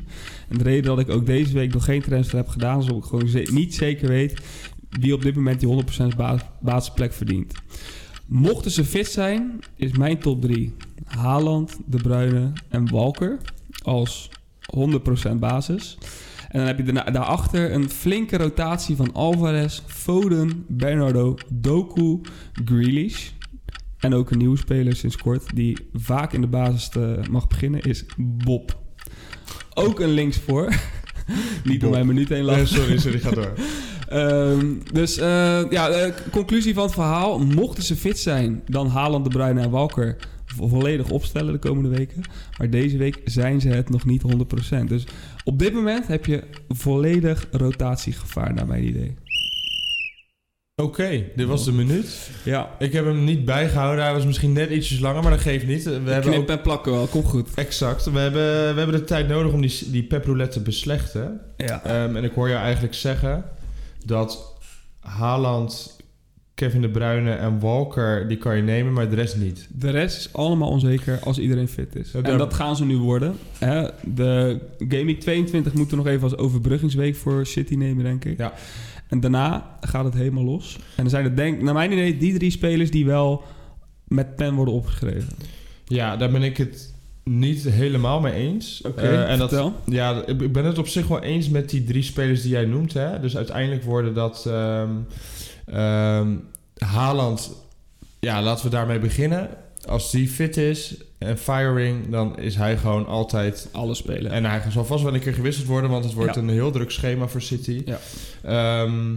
[0.48, 2.80] En de reden dat ik ook deze week nog geen transfer heb gedaan...
[2.80, 4.42] is omdat ik gewoon niet zeker weet
[4.90, 7.54] wie op dit moment die 100% baas- basisplek verdient.
[8.26, 10.76] Mochten ze fit zijn, is mijn top 3
[11.06, 13.38] Haaland, De Bruyne en Walker
[13.84, 14.30] als
[14.76, 15.98] 100% basis.
[16.50, 22.20] En dan heb je daarna, daarachter een flinke rotatie van Alvarez, Foden, Bernardo, Doku,
[22.66, 23.30] Grealish.
[24.00, 27.82] En ook een nieuwe speler sinds kort die vaak in de basis te, mag beginnen
[27.82, 28.80] is Bob.
[29.74, 30.74] Ook een linksvoor.
[31.64, 32.62] Niet door mijn minuut heen lachen.
[32.62, 33.54] Eh, sorry, sorry, ga door.
[34.10, 37.40] Ehm, dus eh, ja, de conclusie van het verhaal.
[37.40, 41.90] Mochten ze fit zijn, dan Haaland, De Bruyne en Walker vo- volledig opstellen de komende
[41.98, 42.22] weken.
[42.58, 44.88] Maar deze week zijn ze het nog niet 100%.
[44.88, 45.04] Dus
[45.44, 49.16] op dit moment heb je volledig rotatiegevaar naar mijn idee.
[50.76, 52.30] Oké, dit was de minuut.
[52.44, 54.04] Ja, Ik heb hem niet bijgehouden.
[54.04, 55.84] Hij was misschien net ietsjes langer, maar dat geeft niet.
[55.84, 56.50] We hebben ook...
[56.50, 57.50] en plakken wel, komt goed.
[57.56, 58.12] Exact.
[58.12, 58.42] We hebben,
[58.74, 61.40] we hebben de tijd nodig om die, die peproulette te beslechten.
[61.58, 61.84] Ja.
[61.84, 63.44] Ehm, en ik hoor je eigenlijk zeggen
[64.06, 64.58] dat
[65.00, 65.98] Haaland,
[66.54, 69.68] Kevin De Bruyne en Walker, die kan je nemen, maar de rest niet.
[69.74, 72.12] De rest is allemaal onzeker als iedereen fit is.
[72.12, 73.36] Ja, En dat gaan ze nu worden.
[73.58, 73.88] Hè?
[74.04, 78.38] De Game Week 22 moeten we nog even als overbruggingsweek voor City nemen, denk ik.
[78.38, 78.54] Ja.
[79.08, 80.76] En daarna gaat het helemaal los.
[80.76, 83.44] En dan zijn het, denk naar mijn idee, die drie spelers die wel
[84.08, 85.34] met pen worden opgeschreven.
[85.86, 86.94] Ja, daar ben ik het
[87.38, 88.82] niet helemaal mee eens.
[88.86, 89.74] Oké, Eh, en dat, vertel.
[89.86, 92.94] ja, ik ben het op zich wel eens met die drie spelers die jij noemt.
[92.94, 93.20] Hè?
[93.20, 94.90] Dus uiteindelijk worden dat ehm,
[96.78, 97.52] Haaland.
[98.20, 99.50] Ja, laten we daarmee beginnen.
[99.88, 104.32] Als die fit is en firing, dan is hij gewoon altijd Alle spelen.
[104.32, 106.42] En hij zal vast wel een keer gewisseld worden, want het wordt Ja.
[106.42, 107.82] een heel druk schema voor City.
[107.86, 108.00] Ja.
[108.44, 109.16] Ehm,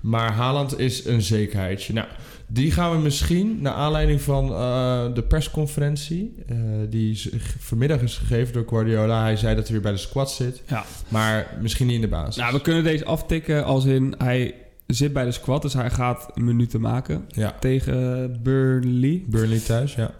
[0.00, 1.92] maar Haaland is een zekerheidje.
[1.92, 2.06] Nou,
[2.46, 6.56] die gaan we misschien, naar aanleiding van eh, de persconferentie, eh,
[6.90, 7.28] die is
[7.58, 9.22] vanmiddag is gegeven door Guardiola.
[9.22, 10.84] Hij zei dat hij weer bij de squad zit, Ja.
[11.08, 12.36] maar misschien niet in de basis.
[12.36, 14.54] Nou, we kunnen deze aftikken als in hij
[14.86, 19.22] zit bij de squad, dus hij gaat minuten maken Ja, tegen Burnley.
[19.26, 20.10] Burnley thuis, ja.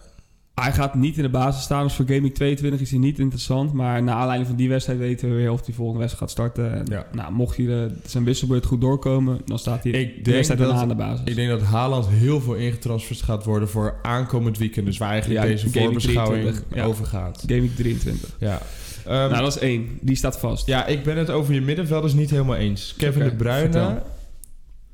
[0.61, 3.73] Hij gaat niet in de basis staan, dus voor Gaming 22 is hij niet interessant.
[3.73, 6.73] Maar naar aanleiding van die wedstrijd weten we weer of hij volgende wedstrijd gaat starten.
[6.73, 7.05] En, Ja.
[7.11, 10.79] Nou, mocht hij de, zijn wisselbeurt goed doorkomen, dan staat hij Ik de wedstrijd daarna
[10.81, 11.21] aan de basis.
[11.25, 14.85] ik denk dat Haaland heel veel ingetransferd gaat worden voor aankomend weekend.
[14.85, 16.83] Dus waar eigenlijk Ja, deze voorbeschouwing 23, ja.
[16.85, 17.43] over gaat.
[17.47, 18.35] Gaming 23.
[18.39, 18.61] Ja.
[19.05, 19.97] Ehm, nou, dat is één.
[20.01, 20.65] Die staat vast.
[20.65, 22.93] Ja, ik ben het over je middenvelders niet helemaal eens.
[22.97, 24.03] Kevin De Bruyne vertel.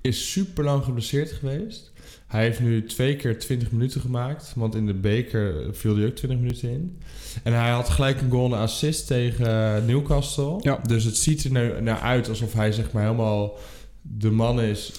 [0.02, 1.91] is super lang geblesseerd geweest.
[2.33, 4.51] Hij heeft nu twee keer 20 minuten gemaakt.
[4.55, 6.97] Want in de beker viel hij ook 20 minuten in.
[7.43, 9.45] En hij had gelijk een goal en assist tegen
[9.85, 10.57] Newcastle.
[10.61, 10.79] Ja.
[10.87, 13.57] Dus het ziet er nu naar uit alsof hij zeg maar helemaal
[14.01, 14.91] de man is.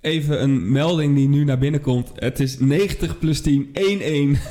[0.00, 2.10] Even een melding die nu naar binnen komt.
[2.14, 3.72] Het is 90 plus 10, 1-1.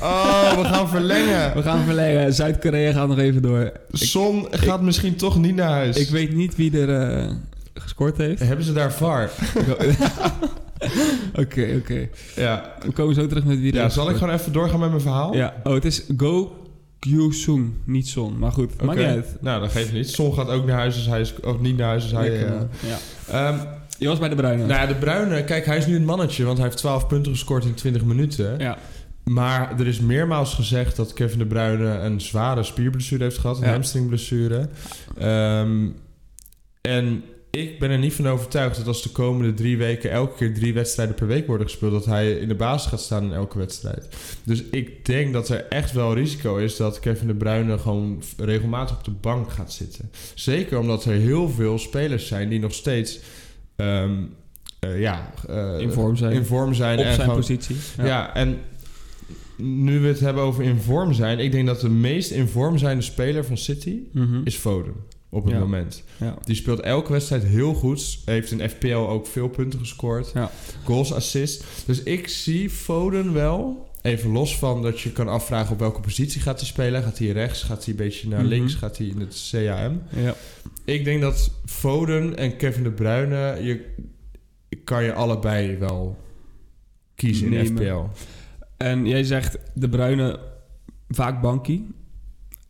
[0.02, 1.52] Oh, we gaan verlengen.
[1.56, 2.34] We gaan verlengen.
[2.34, 3.72] Zuid-Korea gaat nog even door.
[3.92, 5.96] Son gaat misschien toch niet naar huis.
[5.96, 7.30] Ik weet niet wie er eh,
[7.74, 8.42] gescoord heeft.
[8.42, 9.30] Hebben ze daar VAR?
[11.42, 12.08] Oké, oké.
[12.36, 12.74] Ja.
[12.86, 15.00] We komen zo terug met wie er ja zal ik gewoon even doorgaan met mijn
[15.00, 15.34] verhaal?
[15.34, 16.56] Ja, oh, het is Go
[16.98, 18.38] Kyu-sung, niet Son.
[18.38, 18.84] Maar goed, Oké.
[18.84, 19.36] maakt niet uit.
[19.40, 20.10] Nou, dat geeft niet.
[20.10, 21.34] Son gaat ook naar huis als hij is...
[21.40, 22.30] Of niet naar huis als hij...
[22.30, 22.98] Lekker, eh, ja.
[23.48, 23.58] ehm,
[23.98, 24.66] Je was bij de Bruine.
[24.66, 25.44] nou ja, de Bruine...
[25.44, 28.58] Kijk, hij is nu een mannetje, want hij heeft 12 punten gescoord in 20 minuten.
[28.58, 28.78] ja.
[29.24, 33.58] Maar er is meermaals gezegd dat Kevin de Bruyne een zware spierblessure heeft gehad.
[33.58, 33.70] Een Ja.
[33.72, 34.68] hamstringblessure.
[35.18, 35.86] Ehm,
[36.80, 40.54] en ik ben er niet van overtuigd dat als de komende drie weken elke keer
[40.54, 43.58] drie wedstrijden per week worden gespeeld, dat hij in de basis gaat staan in elke
[43.58, 44.08] wedstrijd.
[44.44, 48.96] Dus ik denk dat er echt wel risico is dat Kevin de Bruyne gewoon regelmatig
[48.96, 50.10] op de bank gaat zitten.
[50.34, 53.18] Zeker omdat er heel veel spelers zijn die nog steeds
[53.76, 54.14] ehm,
[54.80, 56.32] eh, ja, eh, In vorm zijn.
[56.32, 57.76] in vorm zijn Op en zijn gewoon positie.
[58.02, 58.34] ja.
[58.34, 58.58] en
[59.56, 62.78] nu we het hebben over in vorm zijn, ik denk dat de meest in vorm
[62.78, 64.40] zijnde speler van City Mhm.
[64.44, 64.94] is Foden
[65.30, 65.58] op het Ja.
[65.60, 66.02] moment.
[66.16, 66.36] ja.
[66.44, 68.18] Die speelt elke wedstrijd heel goed.
[68.24, 70.30] Heeft in FPL ook veel punten gescoord.
[70.34, 70.50] Ja.
[70.84, 71.64] Goals, assist.
[71.86, 73.88] Dus ik zie Foden wel.
[74.02, 77.02] Even los van dat je kan afvragen op welke positie gaat hij spelen.
[77.02, 77.62] Gaat hij rechts?
[77.62, 78.48] Gaat hij een beetje naar Mhm.
[78.48, 78.74] links?
[78.74, 80.02] Gaat hij in het CAM?
[80.16, 80.34] Ja.
[80.84, 83.58] Ik denk dat Foden en Kevin De Bruyne...
[83.62, 83.94] Je,
[84.84, 86.18] kan je allebei wel
[87.14, 87.66] kiezen in.
[87.66, 88.00] FPL.
[88.76, 90.38] En jij zegt de Bruine
[91.08, 91.86] vaak bankie.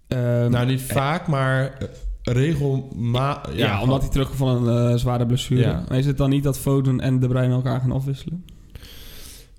[0.08, 1.78] Ehm, nou, niet vaak, maar
[2.22, 3.56] regelmatig.
[3.56, 5.60] ja, omdat hij terug van een eh, zware blessure.
[5.60, 5.84] Ja.
[5.88, 8.44] Maar is het dan niet dat Foden en de Bruyne elkaar gaan afwisselen?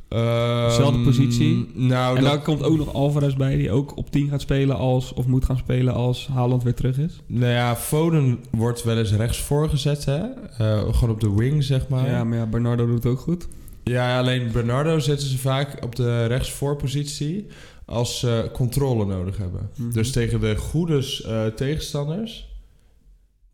[0.08, 1.70] Ehm, Dezelfde positie.
[1.74, 4.76] Nou, en dat- dan komt ook nog Alvarez bij, die ook op 10 gaat spelen
[4.78, 7.22] als, of moet gaan spelen als Haaland weer terug is.
[7.28, 10.20] Nou ja, Foden wordt wel eens rechts voorgezet, hè?
[10.58, 12.06] Eh, gewoon op de wing, zeg maar.
[12.06, 13.48] Ja, Ja, maar ja, Bernardo doet het ook goed.
[13.96, 17.48] alleen Bernardo zetten ze vaak op de rechtsvoorpositie
[17.86, 19.70] als ze controle nodig hebben.
[19.78, 19.92] Mhm.
[19.92, 22.50] Dus tegen de goede eh, tegenstanders,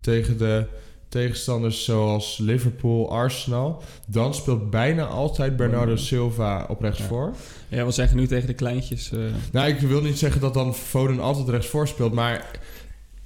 [0.01, 0.65] tegen de
[1.10, 5.95] tegenstanders zoals Liverpool, Arsenal, dan speelt bijna altijd Bernardo.
[5.95, 7.33] Silva op rechtsvoor.
[7.67, 9.12] Ja, wat zeggen nu tegen de kleintjes?
[9.12, 9.19] eh,
[9.51, 12.60] Nou, ik wil niet zeggen dat dan Foden altijd rechtsvoor speelt, maar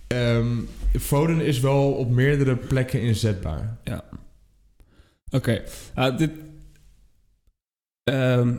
[0.08, 0.48] ehm,
[1.00, 3.78] Foden is wel op meerdere plekken inzetbaar.
[5.34, 5.62] Oké,
[5.96, 6.32] Ah, dit...
[8.04, 8.54] ehm,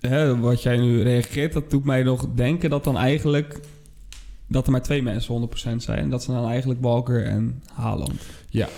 [0.00, 3.60] hè, wat jij nu reageert, dat doet mij nog denken dat dan eigenlijk...
[4.48, 5.98] dat er maar twee mensen 100% zijn.
[5.98, 8.12] En dat zijn dan eigenlijk Walker en Haaland.
[8.48, 8.68] Ja.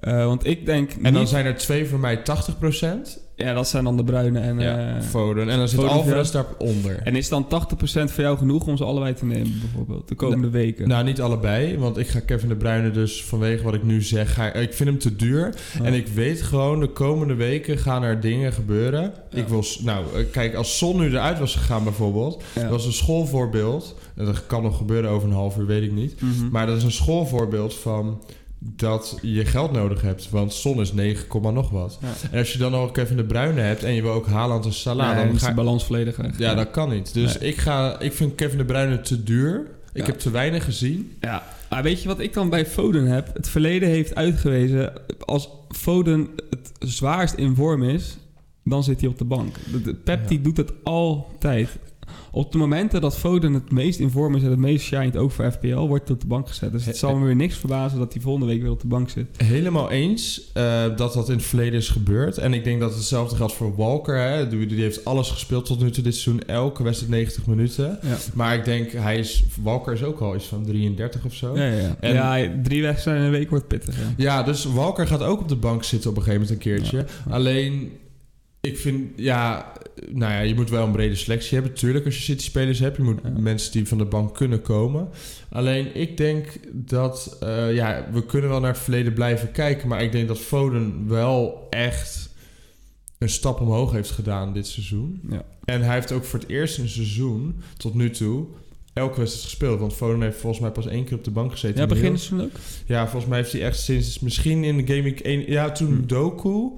[0.00, 3.20] Eh, want ik denk En dan niet- zijn er twee voor mij 80%.
[3.36, 4.58] Ja, dat zijn dan de Bruine en...
[4.58, 5.48] ja, eh, Foden.
[5.48, 7.00] En dan zit Alvarez daaronder.
[7.04, 7.48] en is dan 80%
[7.84, 10.88] voor jou genoeg om ze allebei te nemen, bijvoorbeeld, de komende weken?
[10.88, 14.34] Nou, niet allebei, want ik ga Kevin De Bruyne dus vanwege wat ik nu zeg,
[14.34, 15.54] ga, ik vind hem te duur.
[15.82, 19.12] En ik weet gewoon, de komende weken gaan er dingen gebeuren.
[19.30, 19.38] Ja.
[19.38, 22.60] Ik wil, nou, eh, kijk, als Son nu eruit was gegaan bijvoorbeeld, Ja.
[22.60, 23.94] dat was een schoolvoorbeeld.
[24.16, 26.20] En dat kan nog gebeuren over een half uur, weet ik niet.
[26.20, 26.48] Mhm.
[26.50, 28.20] Maar dat is een schoolvoorbeeld van
[28.76, 30.30] dat je geld nodig hebt.
[30.30, 31.98] Want Son is 9, komma nog wat.
[32.02, 32.08] Ja.
[32.30, 34.72] En als je dan nog Kevin De Bruyne hebt en je wil ook Haaland en
[34.72, 36.38] Salah, Nee, dan is ga de balans volledig weg.
[36.38, 37.14] Ja, dat kan niet.
[37.14, 37.48] Dus Nee.
[37.48, 39.66] ik, ga, ik vind Kevin De Bruyne te duur.
[39.92, 40.06] Ik Ja.
[40.06, 41.12] heb te weinig gezien.
[41.20, 43.30] Ja, maar weet je wat ik dan bij Foden heb?
[43.34, 44.92] Het verleden heeft uitgewezen,
[45.24, 48.16] als Foden het zwaarst in vorm is,
[48.64, 49.56] dan zit hij op de bank.
[50.04, 51.68] Pep die doet het altijd.
[52.34, 55.30] Op de momenten dat Foden het meest in vorm is en het meest shined, ook
[55.30, 56.72] voor FPL, wordt op de bank gezet.
[56.72, 59.10] Dus het zal me weer niks verbazen dat hij volgende week weer op de bank
[59.10, 59.26] zit.
[59.36, 62.38] Helemaal eens eh, dat dat in het verleden is gebeurd.
[62.38, 64.16] En ik denk dat hetzelfde geldt voor Walker.
[64.18, 64.48] Hè.
[64.48, 66.46] Die, die heeft alles gespeeld tot nu toe dit seizoen.
[66.46, 67.98] Elke wedstrijd 90 minuten.
[68.02, 71.56] Ja, Maar ik denk, hij is, Walker is ook al iets van 33 of zo.
[71.56, 71.76] ja, ja.
[71.78, 71.96] ja.
[72.00, 73.96] En- ja drie wedstrijden in een week wordt pittig.
[74.16, 74.42] Ja.
[74.42, 77.04] Dus Walker gaat ook op de bank zitten op een gegeven moment een keertje.
[77.30, 77.90] Alleen,
[78.64, 79.72] ik vind, ja,
[80.10, 81.74] nou ja, je moet wel een brede selectie hebben.
[81.74, 83.30] Tuurlijk, als je City-spelers hebt, je moet Ja.
[83.38, 85.08] mensen die van de bank kunnen komen.
[85.50, 89.88] Alleen, ik denk dat, eh, ja, we kunnen wel naar het verleden blijven kijken.
[89.88, 92.28] Maar ik denk dat Foden wel echt
[93.18, 95.20] een stap omhoog heeft gedaan dit seizoen.
[95.30, 95.44] Ja.
[95.64, 98.46] En hij heeft ook voor het eerst een seizoen, tot nu toe,
[98.92, 99.80] elke wedstrijd gespeeld.
[99.80, 101.76] Want Foden heeft volgens mij pas één keer op de bank gezeten.
[101.76, 102.60] Ja, in de beginnen heel- ze ook?
[102.86, 105.50] ja, volgens mij heeft hij echt sinds misschien in de Game Week 1...
[105.50, 106.06] Ja, toen Hm.
[106.06, 106.70] Doku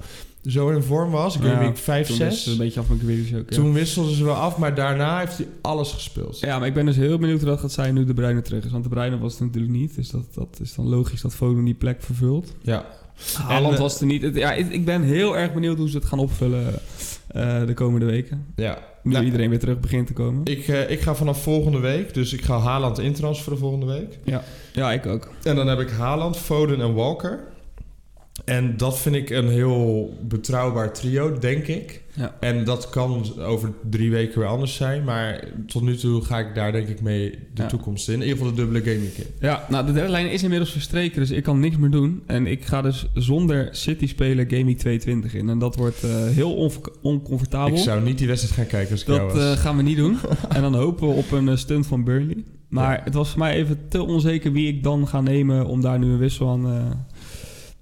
[0.47, 2.35] zo in vorm was, Game Ja, Week 5, Toen 6...
[2.35, 3.51] is het een beetje af van Grealish ook.
[3.51, 3.57] ja.
[3.57, 6.41] Toen wisselden ze wel af, maar daarna heeft hij alles gespeeld.
[6.41, 8.65] Ja, maar ik ben dus heel benieuwd hoe dat gaat zijn nu de Bruyne terug
[8.65, 8.71] is.
[8.71, 9.95] Want de Bruyne was het natuurlijk niet.
[9.95, 12.55] Dus dat, dat is dan logisch dat Foden die plek vervult.
[12.63, 12.85] Ja.
[13.35, 14.23] Haaland En, was er niet.
[14.23, 16.75] Het- ja, ik, ik ben heel erg benieuwd hoe ze het gaan opvullen
[17.29, 18.47] eh, de komende weken.
[18.57, 18.79] Ja.
[19.03, 20.45] Nu Nou, iedereen weer terug begint te komen.
[20.45, 24.19] ik, eh, ik ga vanaf volgende week, dus ik ga Haaland intransferen volgende week.
[24.73, 25.31] Ja, ik ook.
[25.43, 27.45] En dan heb ik Haaland, Foden en Walker.
[28.47, 32.03] En dat vind ik een heel betrouwbaar trio, denk ik.
[32.15, 32.37] Ja.
[32.41, 35.05] En dat kan over drie weken weer anders zijn.
[35.05, 37.67] Maar tot nu toe ga ik daar denk ik mee de Ja.
[37.69, 38.15] toekomst in.
[38.15, 39.25] In ieder geval de dubbele gaming in.
[39.41, 42.23] Ja, nou de deadline is inmiddels verstreken, dus ik kan niks meer doen.
[42.27, 45.49] En ik ga dus zonder City spelen Gaming 22 in.
[45.49, 46.71] En dat wordt eh, heel
[47.03, 47.77] oncomfortabel.
[47.77, 50.17] Ik zou niet die wedstrijd gaan kijken als ik Dat eh, gaan we niet doen.
[50.55, 52.45] en dan hopen we op een eh, stunt van Burnley.
[52.69, 53.05] Maar Ja.
[53.05, 56.07] het was voor mij even te onzeker wie ik dan ga nemen om daar nu
[56.11, 56.85] een wissel aan eh,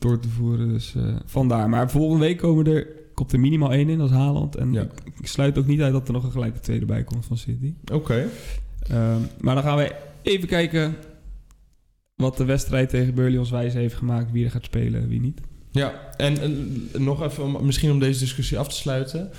[0.04, 0.68] door te voeren.
[0.68, 1.68] Dus eh, vandaar.
[1.68, 4.56] Maar volgende week komen er, komt er minimaal één in, is Haaland.
[4.56, 4.82] En Ja.
[4.82, 4.90] ik,
[5.20, 7.74] ik sluit ook niet uit dat er nog een gelijke tweede bij komt van City.
[7.92, 8.26] Oké.
[8.88, 10.94] Ehm, maar dan gaan we even kijken
[12.14, 14.32] wat de wedstrijd tegen Burnley ons wijs heeft gemaakt.
[14.32, 15.40] Wie er gaat spelen en wie niet.
[15.70, 19.30] Ja, en, en nog even, om, misschien om deze discussie af te sluiten.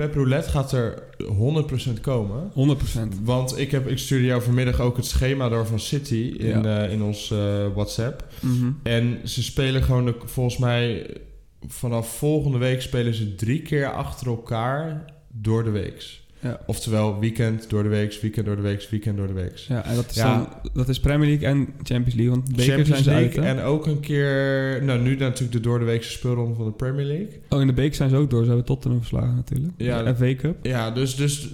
[0.00, 1.02] Pep Roulette gaat er
[1.96, 2.50] 100% komen.
[2.52, 3.22] 100%.
[3.22, 6.84] Want ik, heb, ik stuurde jou vanmiddag ook het schema door van City in, Ja.
[6.84, 8.26] eh, in ons eh, WhatsApp.
[8.40, 8.70] Mhm.
[8.82, 11.16] En ze spelen gewoon, de, volgens mij,
[11.66, 16.19] vanaf volgende week spelen ze drie keer achter elkaar door de weeks.
[16.42, 16.60] Ja.
[16.66, 19.66] Oftewel weekend door de weeks, weekend door de weeks, weekend door de weeks.
[19.66, 20.36] Ja, en dat is, Ja.
[20.36, 22.30] dan, dat is Premier League en Champions League.
[22.30, 25.60] Want beker Champions zijn ze uit, League en ook een keer, nou nu natuurlijk de
[25.60, 27.40] door de weekse speelronde van de Premier League.
[27.48, 28.40] Oh, in de beek zijn ze ook door.
[28.40, 29.72] Ze hebben Tottenham verslagen natuurlijk.
[29.76, 30.56] Ja, de FA Cup.
[30.66, 31.48] Ja, dus, dus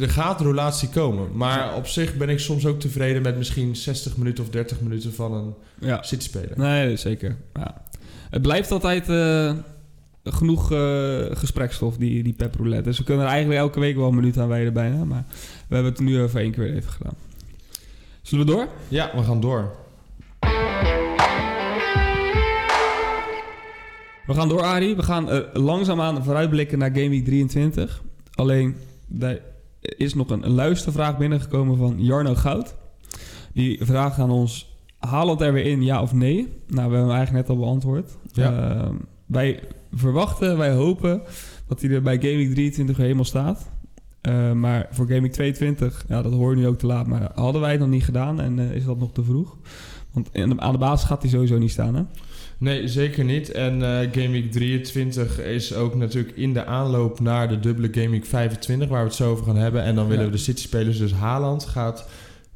[0.00, 1.28] er gaat roulatie komen.
[1.34, 5.12] Maar op zich ben ik soms ook tevreden met misschien 60 minuten of 30 minuten
[5.12, 6.02] van een Ja.
[6.02, 6.52] City speler.
[6.58, 7.36] Nee, zeker.
[7.54, 7.82] Ja.
[8.30, 9.52] Het blijft altijd eh,
[10.24, 12.88] genoeg eh, gesprekstof, die, die pep roulette.
[12.88, 15.04] Dus we kunnen er eigenlijk elke week wel een minuut aan wijden bijna.
[15.04, 15.24] Maar
[15.68, 17.14] we hebben het nu even één keer even gedaan.
[18.22, 18.68] Zullen we door?
[18.88, 19.74] Ja, we gaan door.
[24.26, 24.96] We gaan door, Arie.
[24.96, 28.02] We gaan eh, langzaamaan vooruitblikken naar Game Week 23.
[28.34, 28.76] Alleen,
[29.18, 29.40] er
[29.80, 32.74] is nog een, een luistervraag binnengekomen van Jarno Goud.
[33.52, 36.36] Die vraagt aan ons, Haaland er weer in, ja of nee?
[36.36, 38.16] Nou, we hebben hem eigenlijk net al beantwoord.
[38.32, 38.70] Ja.
[38.70, 38.94] Ehm,
[39.30, 39.60] wij
[39.92, 41.22] verwachten, wij hopen
[41.68, 43.68] dat hij er bij Week 23 weer helemaal staat.
[44.20, 47.06] Eh, maar voor Week 22, ja, dat hoor je nu ook te laat.
[47.06, 49.56] Maar hadden wij het nog niet gedaan en eh, is dat nog te vroeg?
[50.12, 52.02] Want in de- aan de basis gaat hij sowieso niet staan, hè?
[52.58, 53.50] Nee, zeker niet.
[53.50, 58.08] En eh Game Week 23 is ook natuurlijk in de aanloop naar de dubbele Game
[58.10, 59.82] Week 25, waar we het zo over gaan hebben.
[59.82, 60.30] En dan willen Ja.
[60.30, 62.08] we de City-spelers, dus Haaland gaat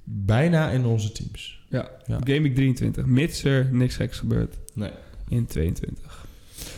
[0.04, 1.64] bijna in onze teams.
[1.68, 2.18] Ja, Ja.
[2.24, 3.06] Game Week 23.
[3.06, 4.90] Mits er niks geks gebeurt Nee.
[5.28, 6.13] in 22.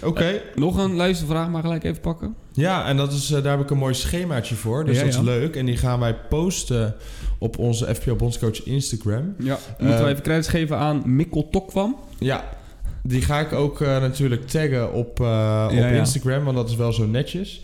[0.02, 0.40] Oké.
[0.54, 2.34] Nog een luistervraag, maar gelijk even pakken.
[2.52, 4.84] Ja, en dat is, eh, daar heb ik een mooi schemaatje voor.
[4.84, 5.22] Dus Ja, dat is ja.
[5.22, 5.56] leuk.
[5.56, 6.94] En die gaan wij posten
[7.38, 9.34] op onze FPL Bondscoach Instagram.
[9.38, 9.58] Ja.
[9.78, 11.96] Moeten Eh, we even credits geven aan Mikkel Tokwam?
[12.18, 12.44] Ja,
[13.02, 15.76] die ga ik ook eh, natuurlijk taggen op, eh, op.
[15.76, 17.62] Instagram, want dat is wel zo netjes.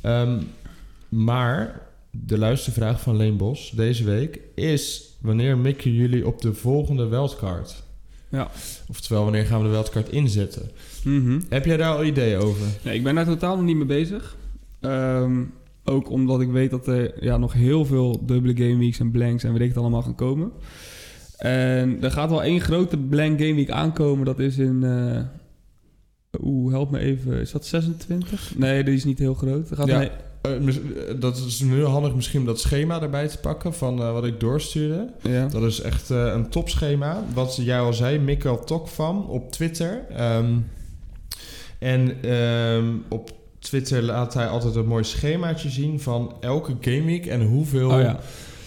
[0.00, 0.38] Ehm,
[1.08, 7.06] maar de luistervraag van Leen Bos deze week is: wanneer mikken jullie op de volgende
[7.06, 7.82] wildcard?
[8.28, 8.50] Ja.
[8.88, 10.70] Oftewel, wanneer gaan we de wildcard inzetten?
[11.04, 11.40] Mhm.
[11.48, 12.66] Heb jij daar al ideeën over?
[12.82, 14.36] Nee, ik ben daar totaal nog niet mee bezig.
[14.80, 15.44] Ehm,
[15.84, 19.44] ook omdat ik weet dat er ja, nog heel veel dubbele game weeks en blanks
[19.44, 20.52] en weet ik het allemaal gaan komen.
[21.36, 24.24] En er gaat wel één grote blank game week aankomen.
[24.24, 24.82] Dat is in...
[24.84, 25.20] eh
[26.42, 27.40] Oeh, help me even.
[27.40, 28.52] Is dat 26?
[28.56, 29.70] Nee, die is niet heel groot.
[29.70, 30.08] Er gaat Ja.
[30.42, 30.74] Eh, eh,
[31.18, 35.12] dat is nu handig misschien om dat schema erbij te pakken van wat ik doorstuurde.
[35.22, 35.46] ja.
[35.46, 37.24] Dat is echt eh, een topschema.
[37.34, 40.04] Wat jij al zei, Mikkel Tokvam op Twitter.
[40.08, 40.54] Ehm,
[41.82, 47.42] en ehm, op Twitter laat hij altijd een mooi schemaatje zien van elke gameweek en
[47.46, 47.90] hoeveel...
[47.90, 48.20] Oh ja.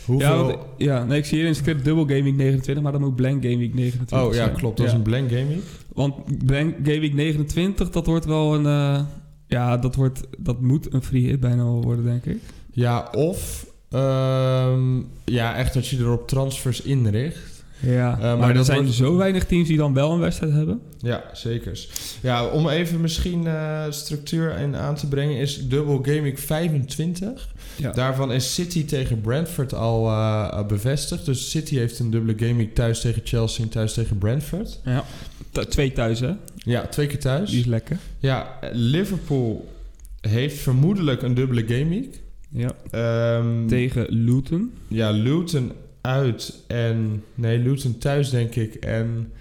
[0.06, 2.84] hoeveel Ja, want- ja, nee, ik zie hier in het script dubbel Game Week 29,
[2.84, 4.78] maar dan moet blank Game Week 29 oh ja, klopt.
[4.78, 4.91] Dat Ja.
[4.91, 5.63] is een blank gameweek.
[5.93, 8.65] Want blank Game Week 29, dat wordt wel een...
[8.65, 9.06] eh,
[9.47, 12.38] ja, dat, wordt, dat moet een free hit bijna wel worden, denk ik.
[12.71, 13.65] Ja, of...
[13.89, 17.55] ehm, ja, echt dat je er op transfers inricht.
[17.80, 20.20] Ja, Eh, maar, maar er dat zijn wordt- zo weinig teams die dan wel een
[20.20, 20.80] wedstrijd hebben.
[21.00, 21.86] Ja, zeker.
[22.22, 27.54] Ja, om even misschien eh, structuur in aan te brengen, is dubbel gaming 25.
[27.76, 27.92] Ja.
[27.92, 31.26] Daarvan is City tegen Brentford al eh, bevestigd.
[31.26, 34.80] Dus City heeft een dubbele gaming thuis tegen Chelsea en thuis tegen Brentford.
[34.86, 35.04] Ja.
[35.52, 36.32] T- twee thuis, hè?
[36.56, 37.50] Ja, twee keer thuis.
[37.50, 37.98] Die is lekker.
[38.20, 39.74] Ja, Liverpool
[40.22, 42.08] heeft vermoedelijk een dubbele gaming.
[42.52, 42.72] Ja.
[42.92, 44.72] Ehm, Tegen Luton.
[44.88, 45.72] ja, Luton
[46.06, 47.24] uit en...
[47.36, 48.76] Nee, Luton thuis denk ik.
[48.76, 49.32] En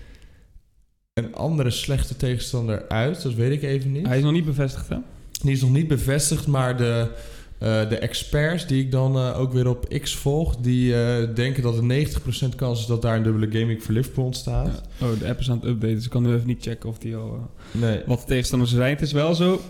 [1.13, 3.23] een andere slechte tegenstander uit.
[3.23, 4.07] Dat weet ik even niet.
[4.07, 4.97] Hij is nog niet bevestigd, hè?
[5.43, 7.11] Die is nog niet bevestigd, maar de,
[7.65, 11.63] Eh, de experts die ik dan eh, ook weer op X volg, die eh, denken
[11.63, 14.83] dat er 90% kans is dat daar een dubbele gaming voor Liverpool ontstaat.
[14.99, 15.07] Ja.
[15.07, 16.99] Oh, de app is aan het updaten, dus ik kan nu even niet checken of
[16.99, 17.51] die al...
[17.73, 18.01] Nee.
[18.07, 18.91] wat de tegenstanders zijn.
[18.91, 19.61] Het is wel zo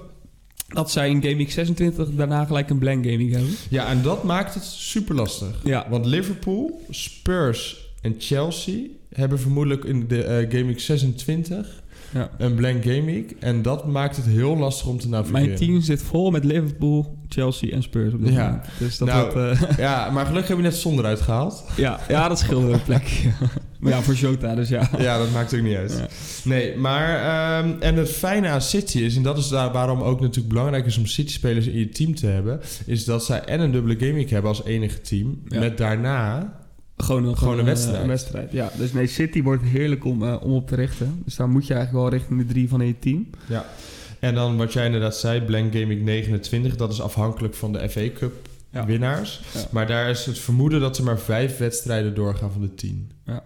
[0.68, 3.50] dat zij in Gaming 26 daarna gelijk een blank gaming hebben.
[3.68, 5.60] Ja, en dat maakt het super lastig.
[5.64, 11.82] Ja, Want Liverpool, Spurs en Chelsea hebben vermoedelijk in de eh, Gaming 26
[12.14, 12.30] ja.
[12.38, 13.36] een blank gaming.
[13.40, 15.46] En dat maakt het heel lastig om te navigeren.
[15.46, 18.44] Mijn team zit vol met Liverpool, Chelsea en Spurs op dit Ja.
[18.44, 18.64] moment.
[18.78, 21.64] Dus dat Nou, eh, Ja, maar gelukkig hebben we net zonder uitgehaald.
[21.76, 23.22] ja, ja, dat scheelde een plek.
[23.80, 24.90] maar ja, voor Jota, dus ja.
[24.98, 25.92] Ja, dat maakt ook niet uit.
[25.98, 26.06] Ja.
[26.44, 27.16] Nee, maar...
[27.16, 29.16] ehm, en het fijne aan City is...
[29.16, 32.26] en dat is daar waarom ook natuurlijk belangrijk is om City-spelers in je team te
[32.26, 32.60] hebben...
[32.86, 35.42] is dat zij en een dubbele gaming hebben als enige team...
[35.48, 36.52] Met daarna...
[36.96, 38.02] Gewoon een, Gewoon een eh, wedstrijd.
[38.02, 38.52] een wedstrijd.
[38.52, 41.22] Ja, dus nee, City wordt heerlijk om, eh, om op te richten.
[41.24, 43.26] Dus daar moet je eigenlijk wel richting de drie van je team.
[43.48, 43.64] Ja.
[44.20, 46.76] En dan wat jij inderdaad zei, Blank Gaming 29...
[46.76, 48.32] dat is afhankelijk van de FA Cup
[48.70, 48.86] Ja.
[48.86, 49.40] winnaars.
[49.54, 49.60] Ja.
[49.70, 53.10] Maar daar is het vermoeden dat er maar vijf wedstrijden doorgaan van de tien.
[53.24, 53.42] Ja,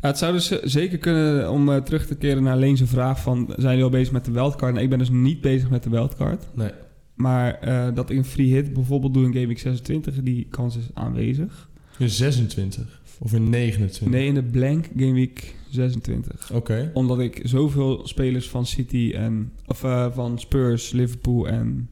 [0.00, 3.46] het zou dus zeker kunnen, om eh, terug te keren naar Leen's vraag van...
[3.56, 4.74] zijn jullie al bezig met de wildcard?
[4.74, 6.44] Nee, ik ben dus niet bezig met de wildcard.
[6.54, 6.70] Nee.
[7.14, 10.84] Maar eh, dat ik een free hit bijvoorbeeld doe in Gaming 26, die kans is
[10.94, 11.68] aanwezig.
[11.98, 14.06] In 26 of in 29?
[14.08, 16.50] Nee, in de blank Game Week 26.
[16.52, 16.90] Oké.
[16.94, 19.52] Omdat ik zoveel spelers van City en...
[19.66, 21.88] Of eh, van Spurs, Liverpool en...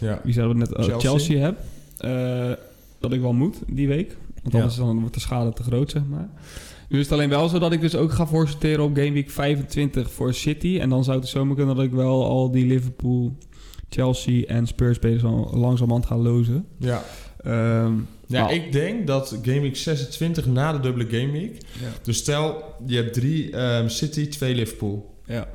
[0.00, 0.20] Ja.
[0.24, 0.76] Wie zouden we net?
[0.78, 1.10] oh, Chelsea.
[1.10, 1.58] Chelsea, heb.
[1.98, 2.52] eh,
[3.00, 4.16] dat ik wel moet die week.
[4.42, 4.58] Want Ja.
[4.60, 6.28] anders dan wordt de schade te groot, zeg maar.
[6.88, 9.30] Nu is het alleen wel zo dat ik dus ook ga voorsorteren op Game Week
[9.30, 10.78] 25 voor City.
[10.80, 13.36] En dan zou het zomaar kunnen dat ik wel al die Liverpool,
[13.88, 16.66] Chelsea en Spurs spelers al langzamerhand ga lozen.
[16.78, 17.02] Ja.
[17.42, 17.92] Ehm,
[18.26, 18.54] Ja, Nou.
[18.54, 21.52] ik denk dat Game Week 26 na de dubbele Game Week...
[21.80, 21.88] ja.
[22.02, 25.14] Dus stel, je hebt drie ehm, City, twee Liverpool.
[25.26, 25.48] ja.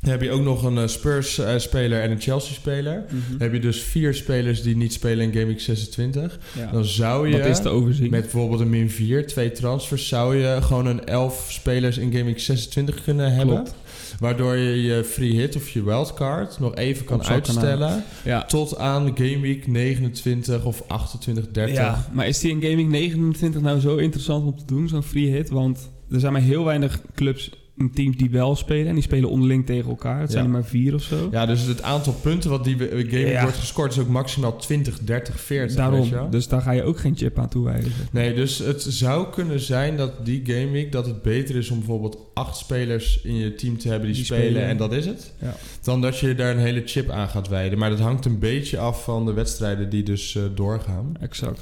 [0.00, 3.04] Dan heb je ook nog een eh, Spurs-speler en een Chelsea-speler.
[3.30, 6.38] Dan heb je dus vier spelers die niet spelen in Game Week 26.
[6.58, 6.70] Ja.
[6.72, 7.38] Dan zou je...
[7.38, 7.98] Dat is.
[7.98, 12.24] Met bijvoorbeeld een min 4, twee transfers, zou je gewoon een 11 spelers in Game
[12.24, 13.54] Week 26 kunnen hebben.
[13.54, 13.74] Klopt.
[14.18, 18.04] Waardoor je je free hit of je wildcard nog even kan uitstellen.
[18.24, 18.44] Ja.
[18.44, 21.74] Tot aan Game Week 29 of 28, 30.
[21.74, 25.30] Ja, maar is die in Gaming 29 nou zo interessant om te doen, zo'n free
[25.30, 25.50] hit?
[25.50, 27.50] Want er zijn maar heel weinig clubs
[27.94, 28.86] teams die wel spelen.
[28.86, 30.20] En die spelen onderling tegen elkaar.
[30.20, 30.48] Het zijn Ja.
[30.50, 31.28] er maar vier of zo.
[31.30, 33.42] Ja, dus het aantal punten wat die Game Ja.
[33.42, 35.66] wordt gescoord is ook maximaal 20, 30, 40.
[35.68, 36.30] weet Daarom.
[36.30, 37.92] Dus daar ga je ook geen chip aan toewijzen.
[38.12, 40.92] Nee, dus het zou kunnen zijn dat die Game Week...
[40.92, 44.24] dat het beter is om bijvoorbeeld acht spelers in je team te hebben die, Die
[44.24, 44.68] spelen, spelen.
[44.68, 45.32] en dat is het.
[45.40, 45.54] Ja.
[45.82, 47.78] Dan dat je daar een hele chip aan gaat wijden.
[47.78, 51.14] Maar dat hangt een beetje af van de wedstrijden die dus eh, doorgaan.
[51.20, 51.60] Exact.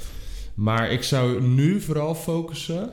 [0.53, 2.89] Maar ik zou nu vooral focussen...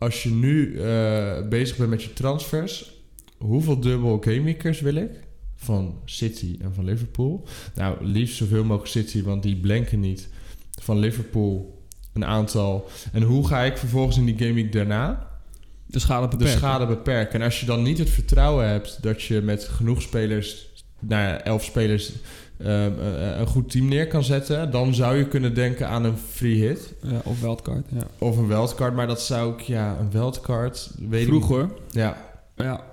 [0.00, 2.92] als je nu eh, bezig bent met je transfers...
[3.38, 5.10] hoeveel dubbel gamemakers wil ik?
[5.56, 7.46] Van City en van Liverpool.
[7.74, 10.28] Nou, liefst zoveel mogelijk City, want die blanken niet.
[10.82, 12.88] Van Liverpool een aantal.
[13.12, 15.30] En hoe ga ik vervolgens in die gaming daarna
[15.86, 16.58] De schade de beperken.
[16.58, 17.40] schade beperken?
[17.40, 20.69] En als je dan niet het vertrouwen hebt dat je met genoeg spelers,
[21.00, 22.12] nou ja, elf spelers,
[22.58, 26.16] ehm, eh, een goed team neer kan zetten, dan zou je kunnen denken aan een
[26.16, 27.86] free hit Ja, of wildcard.
[27.88, 28.02] Ja.
[28.18, 28.94] of een wildcard.
[28.94, 31.62] Maar dat zou ik, ja, een wildcard, weet Vroeg ik hoor.
[31.62, 31.94] niet.
[31.94, 32.16] Ja.
[32.56, 32.88] Ja.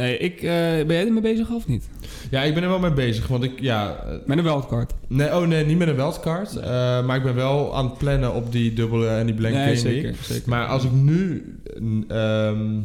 [0.00, 0.50] Nee, ik, eh,
[0.86, 1.84] ben jij ermee bezig of niet?
[2.30, 4.92] ja, ik ben er wel mee bezig, want ik, ja, eh, Met een wildcard.
[5.06, 6.64] nee, oh nee, niet met een wildcard, eh,
[7.06, 9.76] maar ik ben wel aan het plannen op die dubbele en die blank nee, game
[9.76, 10.48] zeker, zeker.
[10.48, 11.54] Maar als ik nu
[12.08, 12.80] ehm,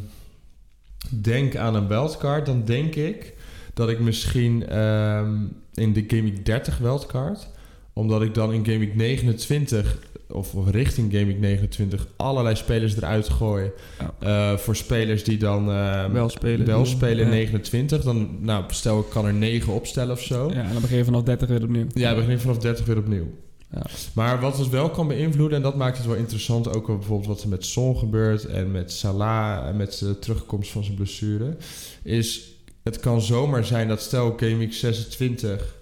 [1.10, 3.34] denk aan een wildcard, dan denk ik
[3.80, 5.36] dat ik misschien ehm,
[5.74, 7.48] in de Game Week 30 wildcard,
[7.94, 9.98] omdat ik dan in Game Week 29
[10.30, 14.52] of, of richting Game Week 29 allerlei spelers eruit gooi Ja.
[14.52, 16.66] eh, voor spelers die dan ehm, Wel spelen.
[16.66, 17.30] wel spelen in Ja.
[17.34, 18.04] 29.
[18.04, 20.50] Dan, nou, stel ik kan er 9 opstellen of zo.
[20.54, 21.86] Ja, en dan begin je vanaf 30 weer opnieuw.
[21.94, 23.28] Ja, we beginnen vanaf 30 weer opnieuw.
[23.74, 23.86] Ja.
[24.14, 27.28] Maar wat het wel kan beïnvloeden, en dat maakt het wel interessant, ook wel bijvoorbeeld
[27.30, 31.58] wat er met Son gebeurt en met Salah en met de terugkomst van zijn blessure,
[32.04, 32.54] is
[32.90, 35.76] het kan zomaar zijn dat stel Game Week 26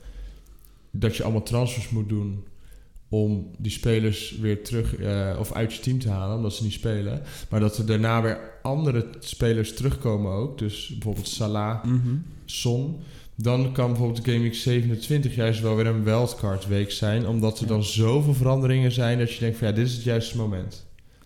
[0.91, 2.43] dat je allemaal transfers moet doen
[3.10, 6.74] om die spelers weer terug eh, of uit je team te halen, omdat ze niet
[6.74, 7.22] spelen.
[7.50, 10.58] Maar dat er daarna weer andere spelers terugkomen ook.
[10.58, 12.15] Dus bijvoorbeeld Salah, Mhm.
[12.46, 13.00] Son.
[13.36, 17.28] Dan kan bijvoorbeeld Game Week 27 juist wel weer een wildcard week zijn.
[17.28, 20.38] Omdat er dan zoveel veranderingen zijn dat je denkt van ja, dit is het juiste
[20.38, 20.86] moment.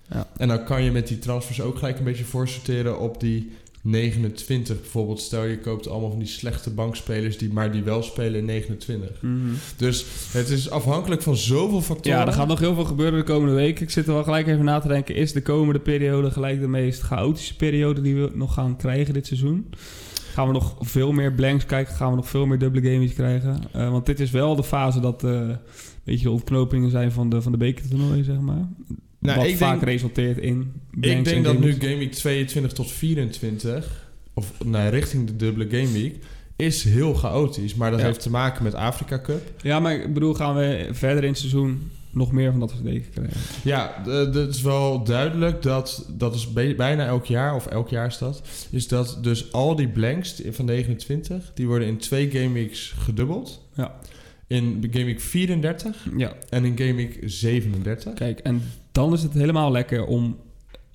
[0.10, 0.28] Ja.
[0.38, 4.80] En dan kan je met die transfers ook gelijk een beetje voorsorteren op die 29.
[4.80, 8.46] Bijvoorbeeld stel je koopt allemaal van die slechte bankspelers die maar die wel spelen in
[8.46, 9.22] 29.
[9.22, 9.38] Mhm.
[9.78, 12.20] Dus het is afhankelijk van zoveel factoren.
[12.20, 13.80] Ja, er gaat nog heel veel gebeuren de komende week.
[13.80, 15.16] Ik zit er wel gelijk even na te denken.
[15.16, 19.28] Is de komende periode gelijk de meest chaotische periode die we nog gaan krijgen dit
[19.28, 19.70] seizoen?
[20.34, 21.96] Gaan we nog veel meer blanks kijken?
[21.96, 23.62] Gaan we nog veel meer dubbele games krijgen?
[23.76, 25.58] Uh, want dit is wel de fase dat uh, een
[26.04, 28.68] beetje de ontknopingen zijn van de, van de bekertoernooien, zeg maar.
[29.22, 34.10] Nou, wat vaak denk, resulteert in Ik denk dat nu Game Week 22 tot 24,
[34.34, 36.16] of nee, richting de dubbele Game Week
[36.56, 37.76] is heel chaotisch.
[37.76, 39.52] Maar dat heeft te maken met Afrika Cup.
[39.62, 42.84] Ja, maar ik bedoel, gaan we verder in het seizoen nog meer van dat soort
[42.84, 43.40] dingen krijgen?
[43.64, 48.18] Ja, het is wel duidelijk dat, dat is bijna elk jaar, of elk jaar is
[48.18, 48.42] dat,
[48.72, 53.68] is dat dus al die blanks van 29, die worden in twee game weeks gedubbeld.
[53.76, 53.96] Ja.
[54.48, 56.34] In Game Week 34 ja.
[56.50, 58.14] en in Game Week 37.
[58.14, 58.62] Kijk, en
[58.92, 60.38] dan is het helemaal lekker om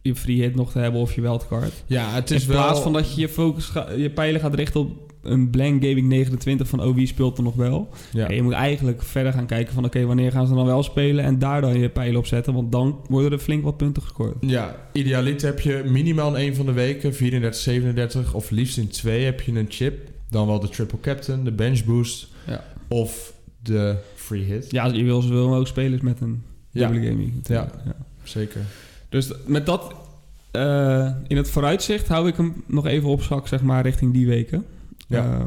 [0.03, 1.73] je free hit nog te hebben of je wildcard.
[1.87, 5.07] Ja, het is In plaats van dat je je, focus je pijlen gaat richten op
[5.23, 7.89] een blank gaming 29 van oh wie speelt er nog wel.
[8.13, 8.29] Ja.
[8.29, 11.25] En je moet eigenlijk verder gaan kijken van oké wanneer gaan ze dan wel spelen
[11.25, 14.37] en daar dan je pijlen op zetten, want dan worden er flink wat punten gescoord.
[14.41, 18.89] Ja, idealiter heb je minimaal in een van de weken 34, 37 of liefst in
[18.89, 22.65] twee heb je een chip, dan wel de triple captain, de bench boost ja.
[22.89, 23.33] of
[23.63, 24.71] de free hit.
[24.71, 26.43] Ja, je wil zoveel mogelijk spelers met een
[26.77, 27.11] dubbele ja.
[27.11, 27.33] gaming.
[27.43, 28.61] Ja, ja, zeker.
[29.09, 29.95] Dus met dat
[30.53, 34.27] uh, in het vooruitzicht hou ik hem nog even op zak, zeg maar, richting die
[34.27, 34.65] weken.
[35.09, 35.25] Ja.
[35.25, 35.45] Uh,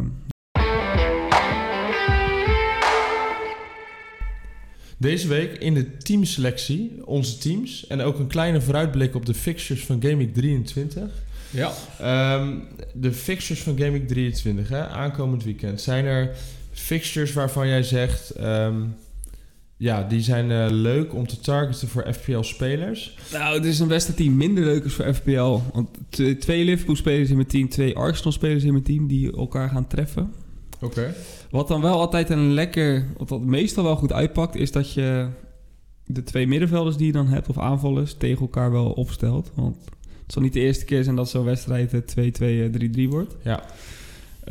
[5.00, 7.88] Deze week in de teamselectie, onze teams.
[7.88, 11.04] En ook een kleine vooruitblik op de fixtures van Gaming 23.
[11.50, 11.72] Ja.
[12.36, 12.64] Um,
[12.94, 15.82] de fixtures van Gaming 23, hè, aankomend weekend.
[15.82, 16.36] Zijn er
[16.72, 18.40] fixtures waarvan jij zegt...
[18.42, 18.96] Um,
[19.80, 23.18] ja, die zijn uh, leuk om te targeten voor FPL-spelers.
[23.32, 25.60] Nou, het is een wedstrijd die minder leuk is voor FPL.
[25.74, 25.90] Want
[26.40, 29.08] twee Liverpool-spelers in mijn team, twee Arsenal-spelers in mijn team...
[29.08, 30.34] die elkaar gaan treffen.
[30.82, 31.14] Oké.
[31.50, 33.06] Wat dan wel altijd een lekker...
[33.18, 34.56] Wat dat meestal wel goed uitpakt...
[34.56, 35.28] is dat je
[36.06, 37.50] de twee middenvelders die je dan hebt...
[37.50, 39.52] of aanvallers, tegen elkaar wel opstelt.
[39.56, 39.78] Want
[40.24, 43.36] het zal niet de eerste keer zijn dat zo'n wedstrijd 2-2, eh, 3-3 wordt.
[43.44, 43.64] Ja.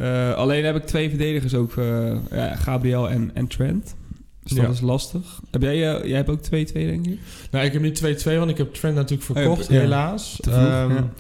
[0.01, 3.97] Uh, alleen heb ik twee verdedigers ook, uh, ja, Gabriel en, en Trent...
[4.43, 5.41] Dus dat is lastig.
[5.51, 7.19] Heb jij, uh, jij hebt ook 2-2, denk ik?
[7.51, 10.39] Nou, ik heb niet 2-2, want ik heb Trent natuurlijk oh, verkocht, helaas.
[10.41, 11.11] Vroeg, um,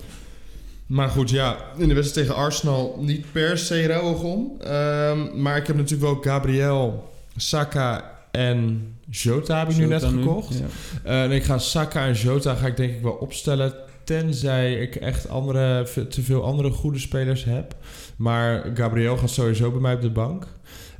[0.86, 4.60] Maar goed, ja, in de wedstrijd tegen Arsenal niet per se rouwig om.
[4.66, 10.58] Um, maar ik heb natuurlijk wel Gabriel, Saka en Jota heb ik nu net gekocht.
[10.58, 10.64] Ja.
[11.06, 13.74] Uh, en ik ga Saka en Jota ga ik denk ik wel opstellen.
[14.04, 17.76] Tenzij ik echt andere, te veel andere goede spelers heb.
[18.16, 20.46] Maar Gabriel gaat sowieso bij mij op de bank.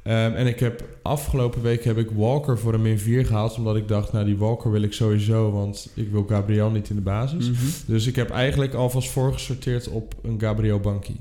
[0.09, 3.57] Um, en ik heb afgelopen week heb ik Walker voor een min 4 gehaald.
[3.57, 5.51] Omdat ik dacht, nou die Walker wil ik sowieso.
[5.51, 7.49] Want ik wil Gabriel niet in de basis.
[7.49, 7.71] Mm -hmm.
[7.87, 11.17] Dus ik heb eigenlijk alvast voorgesorteerd op een Gabriel Banki.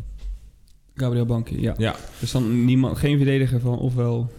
[0.95, 1.73] Gabriel Banki, ja.
[1.77, 1.95] ja.
[2.19, 4.31] Dus dan niemand, geen verdediger van ofwel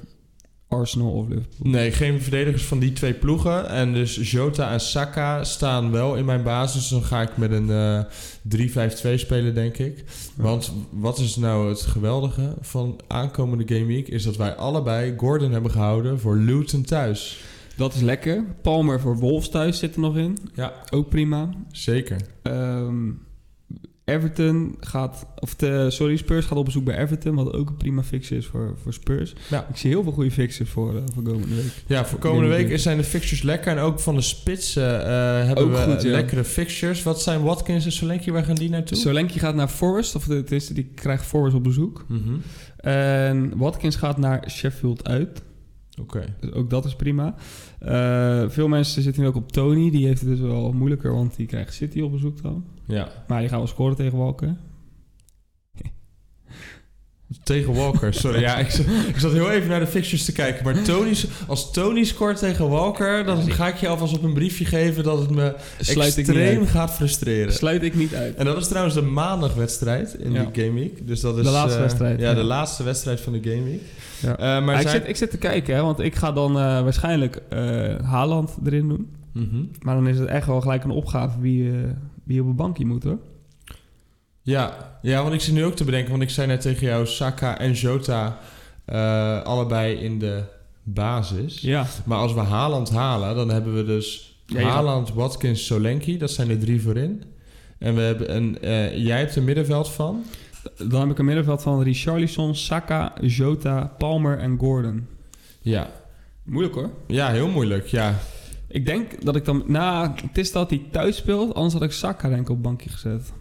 [0.68, 1.70] Arsenal of Liverpool?
[1.70, 3.68] Nee, geen verdedigers van die twee ploegen.
[3.68, 6.88] En dus Jota en Saka staan wel in mijn basis.
[6.88, 8.04] Dan ga ik met een uh, eh,
[9.14, 10.04] 3-5-2 spelen, denk ik.
[10.36, 14.08] Want wat is nou het geweldige van aankomende Game Week...
[14.08, 17.40] is dat wij allebei Gordon hebben gehouden voor Luton thuis.
[17.76, 18.44] Dat is lekker.
[18.62, 20.38] Palmer voor Wolves thuis zit er nog in.
[20.54, 20.72] Ja.
[20.90, 21.50] Ook prima.
[21.72, 22.20] Zeker.
[22.42, 23.26] Um,
[24.08, 28.02] Everton gaat, of de, sorry, Spurs gaat op bezoek bij Everton, wat ook een prima
[28.02, 29.34] fix is voor, voor Spurs.
[29.50, 29.66] Ja.
[29.70, 31.72] Ik zie heel veel goede fixes voor, uh, voor komende week.
[31.86, 33.72] Ja, voor komende week zijn de fixtures lekker.
[33.72, 35.06] En ook van de spitsen uh,
[35.46, 37.02] hebben ook we goed, lekkere fixtures.
[37.02, 38.32] Wat zijn Watkins en Solanke?
[38.32, 38.98] Waar gaan die naartoe?
[38.98, 42.04] Solanke gaat naar Forest, of het is, die krijgt Forest op bezoek.
[42.08, 42.42] Mm -hmm.
[42.90, 45.42] En Watkins gaat naar Sheffield uit.
[46.00, 46.24] Oké.
[46.40, 47.34] Dus ook dat is prima.
[47.82, 49.90] Uh, veel mensen zitten nu ook op Tony.
[49.90, 52.64] Die heeft het dus wel moeilijker, want die krijgt City op bezoek dan.
[52.84, 53.08] Ja.
[53.28, 54.56] Maar die gaan wel scoren tegen Walker.
[57.48, 58.40] Tegen Walker, sorry.
[58.40, 58.72] ja, ik,
[59.08, 60.64] ik, zat heel even naar de fixtures te kijken.
[60.64, 64.64] Maar Tony, als Tony scoort tegen Walker, dan ga ik je alvast op een briefje
[64.64, 67.52] geven dat het me Sluit extreem gaat frustreren.
[67.52, 68.34] Sluit ik niet uit.
[68.34, 70.44] En dat is trouwens de maandagwedstrijd in ja.
[70.44, 71.06] die Game Week.
[71.06, 72.20] Dus dat is, de laatste uh, wedstrijd.
[72.20, 73.82] Ja, ja, de laatste wedstrijd van de Game Week.
[74.20, 74.58] Ja.
[74.58, 77.42] Uh, maar ik, zit, ik zit te kijken, hè, want ik ga dan uh, waarschijnlijk
[78.02, 79.08] Haaland erin doen.
[79.32, 79.70] Mm -hmm.
[79.80, 81.72] Maar dan is het echt wel gelijk een opgave wie,
[82.24, 83.18] wie op een bankje moet, hoor.
[84.48, 87.06] Ja, ja, want ik zit nu ook te bedenken, want ik zei net tegen jou
[87.06, 88.38] Saka en Jota
[88.86, 90.42] uh, allebei in de
[90.82, 91.60] basis.
[91.60, 91.86] Ja.
[92.04, 96.16] Maar als we Haaland halen, dan hebben we dus ja, Haaland, Watkins, Solanke.
[96.16, 97.22] Dat zijn de drie voorin.
[97.78, 100.24] En we hebben een, uh, jij hebt een middenveld van?
[100.88, 105.06] Dan heb ik een middenveld van Richarlison, Saka, Jota, Palmer en Gordon.
[105.60, 105.90] Ja.
[106.42, 106.90] Moeilijk hoor.
[107.06, 108.14] Ja, heel moeilijk, ja.
[108.68, 109.64] Ik denk dat ik dan...
[109.66, 111.54] Nou, het is dat hij thuis speelt.
[111.54, 113.32] Anders had ik Saka denk ik op bankje gezet.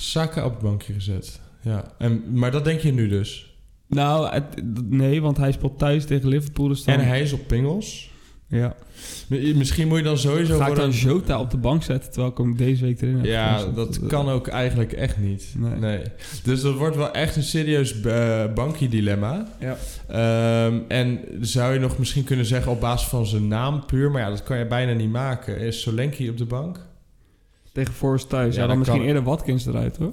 [0.00, 1.40] Saka op het bankje gezet.
[1.62, 1.84] Ja.
[1.98, 3.56] En, maar dat denk je nu dus?
[3.88, 4.44] Nou, het,
[4.90, 6.68] nee, want hij speelt thuis tegen Liverpool.
[6.68, 6.84] Dus.
[6.84, 8.10] En hij is op pingels?
[8.48, 8.74] Ja.
[9.54, 10.56] Misschien moet je dan sowieso...
[10.56, 13.16] Ga ik worden- dan Jota op de bank zetten terwijl ik hem deze week erin
[13.16, 15.54] heb Ja, dat eh, kan ook eigenlijk echt niet.
[15.56, 15.78] Nee.
[15.78, 16.02] Nee.
[16.42, 19.48] Dus dat wordt wel echt een serieus uh, bankie-dilemma.
[19.60, 19.76] Ja.
[20.08, 24.10] Ehm, en zou je nog misschien kunnen zeggen op basis van zijn naam puur...
[24.10, 25.58] maar ja, dat kan je bijna niet maken.
[25.60, 26.86] Is Solanke op de bank?
[27.78, 28.54] Tegen Forest thuis.
[28.54, 29.08] Ja, Ja, dan misschien kan.
[29.08, 30.12] eerder Watkins eruit hoor.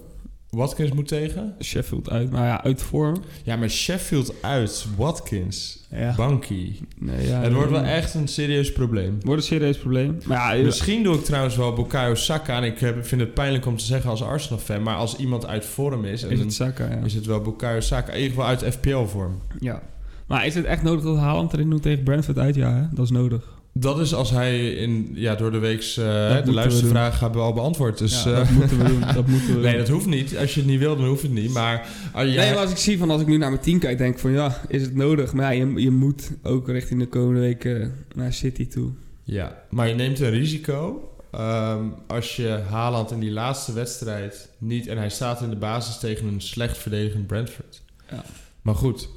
[0.49, 1.55] Watkins moet tegen?
[1.63, 2.32] Sheffield uit.
[2.32, 3.16] Maar ja, uit vorm.
[3.43, 6.16] Ja, maar Sheffield uit, Watkins, Ja.
[6.16, 6.80] bankie.
[6.99, 7.91] Nee, ja, het wordt wel nee.
[7.93, 9.18] echt een serieus probleem.
[9.22, 10.18] Wordt een serieus probleem.
[10.26, 12.57] Maar ja, Misschien doe ik trouwens wel Bukayo Saka.
[12.57, 14.82] En ik heb- vind het pijnlijk om te zeggen als Arsenal-fan.
[14.84, 16.24] Maar als iemand uit vorm is...
[16.24, 16.95] en is dan het Saka, ja.
[17.05, 18.11] is het wel Bukayo Saka.
[18.11, 19.41] In ieder geval uit FPL-vorm.
[19.59, 19.82] ja.
[20.28, 22.55] Maar is het echt nodig dat Haaland erin doet tegen Brentford uit?
[22.55, 22.82] Ja, hè?
[22.91, 23.53] dat is nodig.
[23.80, 26.53] Dat is als hij in, ja, door de weeks eh, moeten
[26.93, 27.97] de hebben we al beantwoord.
[27.97, 28.99] Dus, ja, eh, dat moeten we doen.
[29.13, 29.80] Dat moeten we nee, doen.
[29.80, 30.38] dat hoeft niet.
[30.38, 31.53] Als je het niet wil, dan hoeft het niet.
[31.53, 33.80] Maar, als jij- Nee, maar als ik zie van als ik nu naar mijn team
[33.80, 35.34] kijk, denk ik van ja, is het nodig?
[35.34, 38.91] Maar ja, je, je moet ook richting de komende weken naar City toe.
[39.23, 41.09] ja, maar je neemt een risico.
[41.32, 44.88] Ehm, als je Haaland in die laatste wedstrijd niet...
[44.88, 47.82] en hij staat in de basis tegen een slecht verdedigend Brentford.
[48.11, 48.23] Ja.
[48.61, 49.09] Maar goed,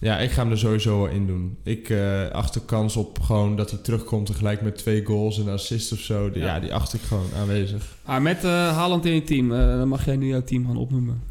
[0.00, 1.56] ja, ik ga hem er sowieso wel in doen.
[1.64, 5.46] Ik eh acht de kans op gewoon dat hij terugkomt tegelijk met twee goals en
[5.46, 6.30] een assist of zo.
[6.34, 6.44] Ja.
[6.46, 6.60] ja.
[6.60, 7.96] die acht ik gewoon aanwezig.
[8.06, 10.76] Maar met eh Haaland in je team, eh, dan mag jij nu jouw team gaan
[10.76, 11.22] opnoemen.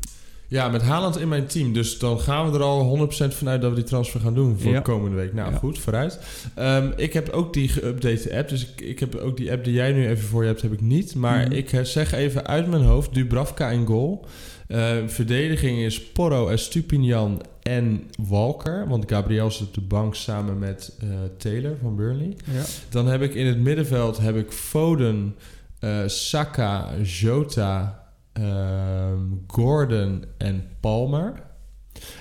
[0.47, 1.73] Ja, met Haaland in mijn team.
[1.73, 4.71] Dus dan gaan we er al 100% vanuit dat we die transfer gaan doen voor
[4.71, 4.79] Ja.
[4.79, 5.33] komende week.
[5.33, 5.57] Nou, Ja.
[5.57, 6.19] goed, vooruit.
[6.55, 8.49] Ehm, ik heb ook die geüpdate app.
[8.49, 10.73] Dus ik, ik heb ook die app die jij nu even voor je hebt, heb
[10.73, 11.15] ik niet.
[11.15, 11.51] Maar Mhm.
[11.51, 14.25] ik zeg even uit mijn hoofd, Dubravka in goal.
[14.69, 18.87] Eh, verdediging is Porro, Estupinian en Walker.
[18.87, 21.07] Want Gabriel zit op de bank samen met eh,
[21.37, 22.35] Taylor van Burnley.
[22.43, 22.63] Ja.
[22.89, 25.35] Dan heb ik in het middenveld heb ik Foden,
[25.79, 28.03] eh, Saka, Jota,
[28.33, 31.33] ehm, Gordon en Palmer.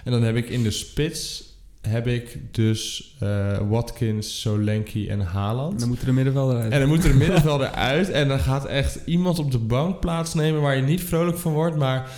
[0.05, 1.47] En dan heb ik in de spits
[1.81, 3.17] heb ik dus
[3.69, 5.79] Watkins, Solanke en Haaland.
[5.79, 6.73] Dan moeten de middenvelder uit.
[6.73, 8.11] En dan moet er een middenvelder uit.
[8.11, 11.77] En dan gaat echt iemand op de bank plaatsnemen waar je niet vrolijk van wordt.
[11.77, 12.11] Maar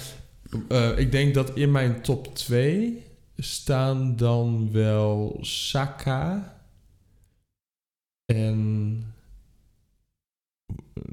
[0.69, 3.03] eh, ik denk dat in mijn top 2
[3.37, 6.55] staan dan wel Saka
[8.25, 9.05] en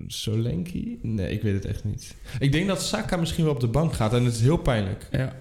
[0.07, 0.97] Solanke.
[1.01, 2.15] Nee, ik weet het echt niet.
[2.39, 4.13] Ik denk dat Saka misschien wel op de bank gaat.
[4.13, 5.07] En het is heel pijnlijk.
[5.11, 5.35] Ja.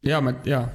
[0.00, 0.72] Ja, maar ja.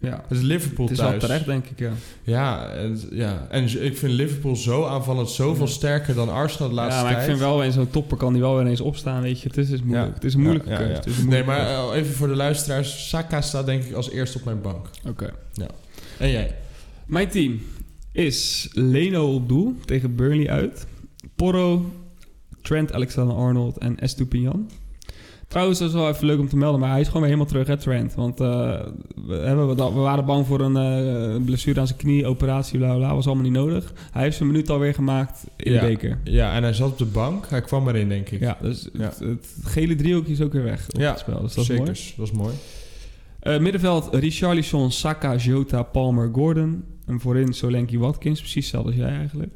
[0.00, 0.24] Ja.
[0.28, 1.10] Het is Liverpool Het is thuis.
[1.10, 1.92] wel terecht, denk ik, ja.
[2.22, 5.70] Ja, en, ja, en ik vind Liverpool zo aanvallend zoveel Ja.
[5.72, 7.24] sterker dan Arsenal de laatste ja, maar tijd.
[7.24, 9.48] ik vind wel in zo'n topper kan die wel weer ineens opstaan, weet je.
[9.48, 10.08] Het is, is moeilijk.
[10.08, 10.14] Ja.
[10.14, 10.92] Het is een moeilijke Ja, ja, keuze.
[10.94, 10.98] ja.
[10.98, 13.08] Het is een Nee, maar eh, even voor de luisteraars.
[13.08, 14.88] Saka staat denk ik als eerste op mijn bank.
[15.06, 15.34] Oké.
[16.18, 16.54] En jij?
[17.06, 17.60] Mijn team
[18.12, 20.86] is Leno op doel tegen Burnley uit.
[21.36, 21.92] Porro,
[22.62, 24.70] Trent Alexander-Arnold en Estupinian.
[25.48, 27.50] Trouwens, dat is wel even leuk om te melden, maar hij is gewoon weer helemaal
[27.52, 28.14] terug, hè, Trent.
[28.14, 28.80] Want eh,
[29.26, 32.94] we, hebben, we, we waren bang voor een eh, blessure aan zijn knie, operatie, bla
[32.96, 33.14] bla.
[33.14, 33.92] Was allemaal niet nodig.
[34.12, 35.80] Hij heeft zijn minuut alweer gemaakt in Ja.
[35.80, 36.18] de beker.
[36.24, 37.46] Ja, en hij zat op de bank.
[37.48, 38.40] Hij kwam erin, denk ik.
[38.40, 39.02] Ja, dus Ja.
[39.04, 41.40] Het, het gele driehoekje is ook weer weg op Ja, het spel.
[41.40, 41.98] Dus dat is Zeker, mooi.
[42.16, 42.54] dat is mooi.
[43.40, 46.84] Eh, middenveld, Richarlison, Saka, Jota, Palmer, Gordon.
[47.06, 48.38] En voorin Solanke, Watkins.
[48.40, 49.52] Precies hetzelfde als jij eigenlijk.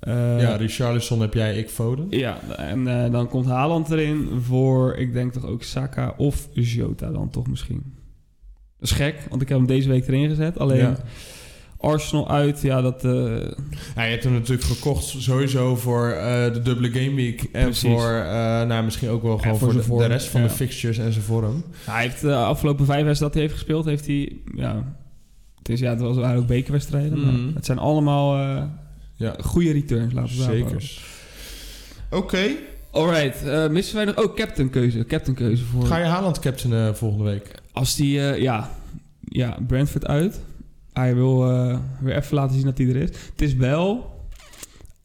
[0.00, 2.06] Eh, ja, Richarlison heb jij, ik Foden.
[2.10, 7.10] Ja, en eh, dan komt Haaland erin voor, ik denk toch ook Saka of Jota
[7.10, 7.82] dan toch misschien.
[8.78, 10.58] Dat is gek, want ik heb hem deze week erin gezet.
[10.58, 10.96] Alleen Ja.
[11.80, 13.04] Arsenal uit, ja, dat...
[13.04, 13.12] eh,
[13.96, 16.08] Ja, je hebt hem natuurlijk gekocht sowieso voor
[16.52, 17.42] de dubbele game week.
[17.52, 17.90] En Precies.
[17.90, 18.10] voor,
[18.66, 20.46] nou, misschien ook wel gewoon voor voor, de, vorm, de rest van ja.
[20.46, 21.64] de fixtures en zijn vorm.
[21.84, 24.36] hij heeft de afgelopen vijf wedstrijden dat hij heeft gespeeld, heeft hij...
[24.54, 24.84] Ja,
[25.58, 27.54] het, is, ja, het was, ook bekerwedstrijden, maar Mhm.
[27.54, 28.36] het zijn allemaal
[29.18, 31.00] Ja, goede returns, laten we zeker.
[32.10, 32.48] Oké.
[32.90, 34.16] Alright, eh, missen wij nog...
[34.16, 35.04] Oh, captain keuze.
[35.04, 35.86] Captain keuze voor...
[35.86, 37.50] Ga je Haaland captainen volgende week?
[37.72, 38.70] Als die, eh, ja,
[39.20, 40.40] ja, Brentford uit.
[40.92, 43.08] Hij wil eh, weer even laten zien dat hij er is.
[43.08, 44.16] Het is wel,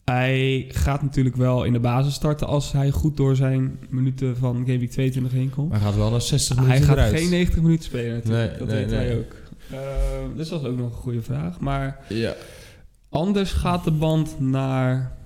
[0.04, 4.56] hij gaat natuurlijk wel in de basis starten als hij goed door zijn minuten van
[4.66, 5.72] Game Week 22 heen komt.
[5.72, 7.16] Hij gaat wel naar 60 hij minuten gaat eruit.
[7.16, 8.48] geen 90 minuten spelen natuurlijk.
[8.48, 9.18] Nee, dat nee, wij nee.
[9.18, 9.34] ook.
[9.70, 11.60] Eh, dus dat is ook nog een goede vraag.
[11.60, 12.34] Maar Ja.
[13.14, 15.16] Anders gaat de band naar...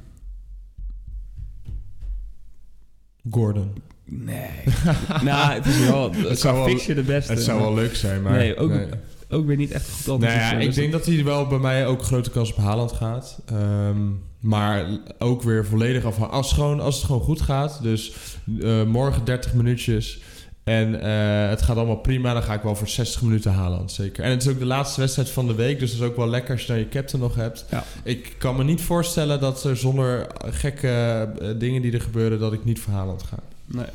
[3.30, 3.72] Gordon.
[4.04, 4.50] Nee.
[5.24, 6.10] nou, het is wel...
[6.12, 6.54] Het zou zou
[6.86, 7.32] wel- de beste.
[7.32, 8.32] Het zou wel leuk zijn, maar...
[8.32, 8.86] Nee, ook-
[9.30, 11.86] Ook weer niet echt goed Nou ja, ik dus denk dat hij wel bij mij
[11.86, 13.40] ook grote kans op Haaland gaat.
[13.46, 13.96] Ehm,
[14.40, 14.86] maar
[15.18, 16.32] ook weer volledig afhankelijk.
[16.44, 18.12] Als, gewoon, als het gewoon goed gaat, dus
[18.60, 20.20] eh, morgen 30 minuutjes
[20.68, 24.24] en eh, het gaat allemaal prima, dan ga ik wel voor 60 minuten Haaland, zeker.
[24.24, 26.28] En het is ook de laatste wedstrijd van de week, dus dat is ook wel
[26.28, 27.64] lekker als je dan je captain nog hebt.
[27.70, 27.84] Ja.
[28.02, 32.52] Ik kan me niet voorstellen dat er zonder gekke eh, dingen die er gebeuren, dat
[32.52, 33.38] ik niet voor Haaland ga.
[33.64, 33.86] Nee.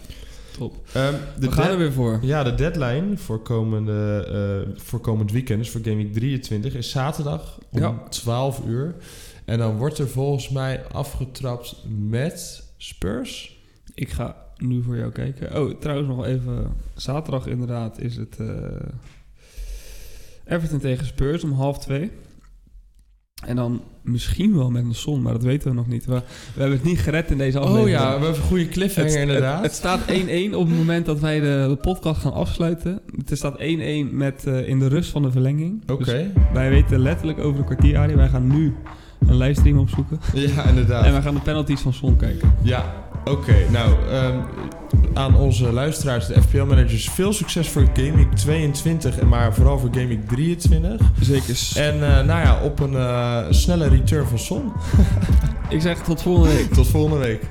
[0.58, 0.76] Top.
[0.94, 2.20] Ehm, de We gaan er weer voor.
[2.22, 4.28] Ja, de deadline voor, komende,
[4.66, 8.04] eh, voor komend weekend, dus voor Game Week 23, is zaterdag om Ja.
[8.10, 8.96] 12 uur.
[9.46, 11.76] En dan wordt er volgens mij afgetrapt
[12.10, 13.58] met Spurs.
[13.94, 15.62] Ik ga nu voor jou kijken.
[15.62, 16.68] Oh, trouwens nog even.
[16.96, 18.48] Zaterdag inderdaad is het eh,
[20.46, 22.12] Everton tegen Spurs om half twee.
[23.46, 26.06] En dan misschien wel met een zon, maar dat weten we nog niet.
[26.06, 26.14] We,
[26.54, 27.88] we hebben het niet gered in deze aflevering.
[27.98, 29.56] Oh ja, we hebben een goede cliffhanger Het, inderdaad.
[29.56, 33.00] het, het staat 1-1 op het moment dat wij de, de podcast gaan afsluiten.
[33.26, 33.62] Het staat 1-1
[34.12, 35.90] met eh, in de rust van de verlenging.
[35.92, 38.16] Oké, Dus wij weten letterlijk over een kwartier, Arie.
[38.16, 38.74] Wij gaan nu
[39.28, 40.20] een livestream opzoeken.
[40.34, 41.06] ja inderdaad.
[41.06, 42.54] En wij gaan de penalties van Son kijken.
[42.62, 43.56] Ja, oké.
[43.70, 44.38] Nou, ehm,
[45.14, 50.28] aan onze luisteraars, de FPL-managers, veel succes voor Week 22, en maar vooral voor Week
[50.28, 51.08] 23.
[51.22, 51.72] Zeker.
[51.76, 54.72] En eh, nou ja, op een eh, snelle return van Son.
[55.70, 56.74] Ik zeg tot volgende week.
[56.74, 57.42] Tot volgende week.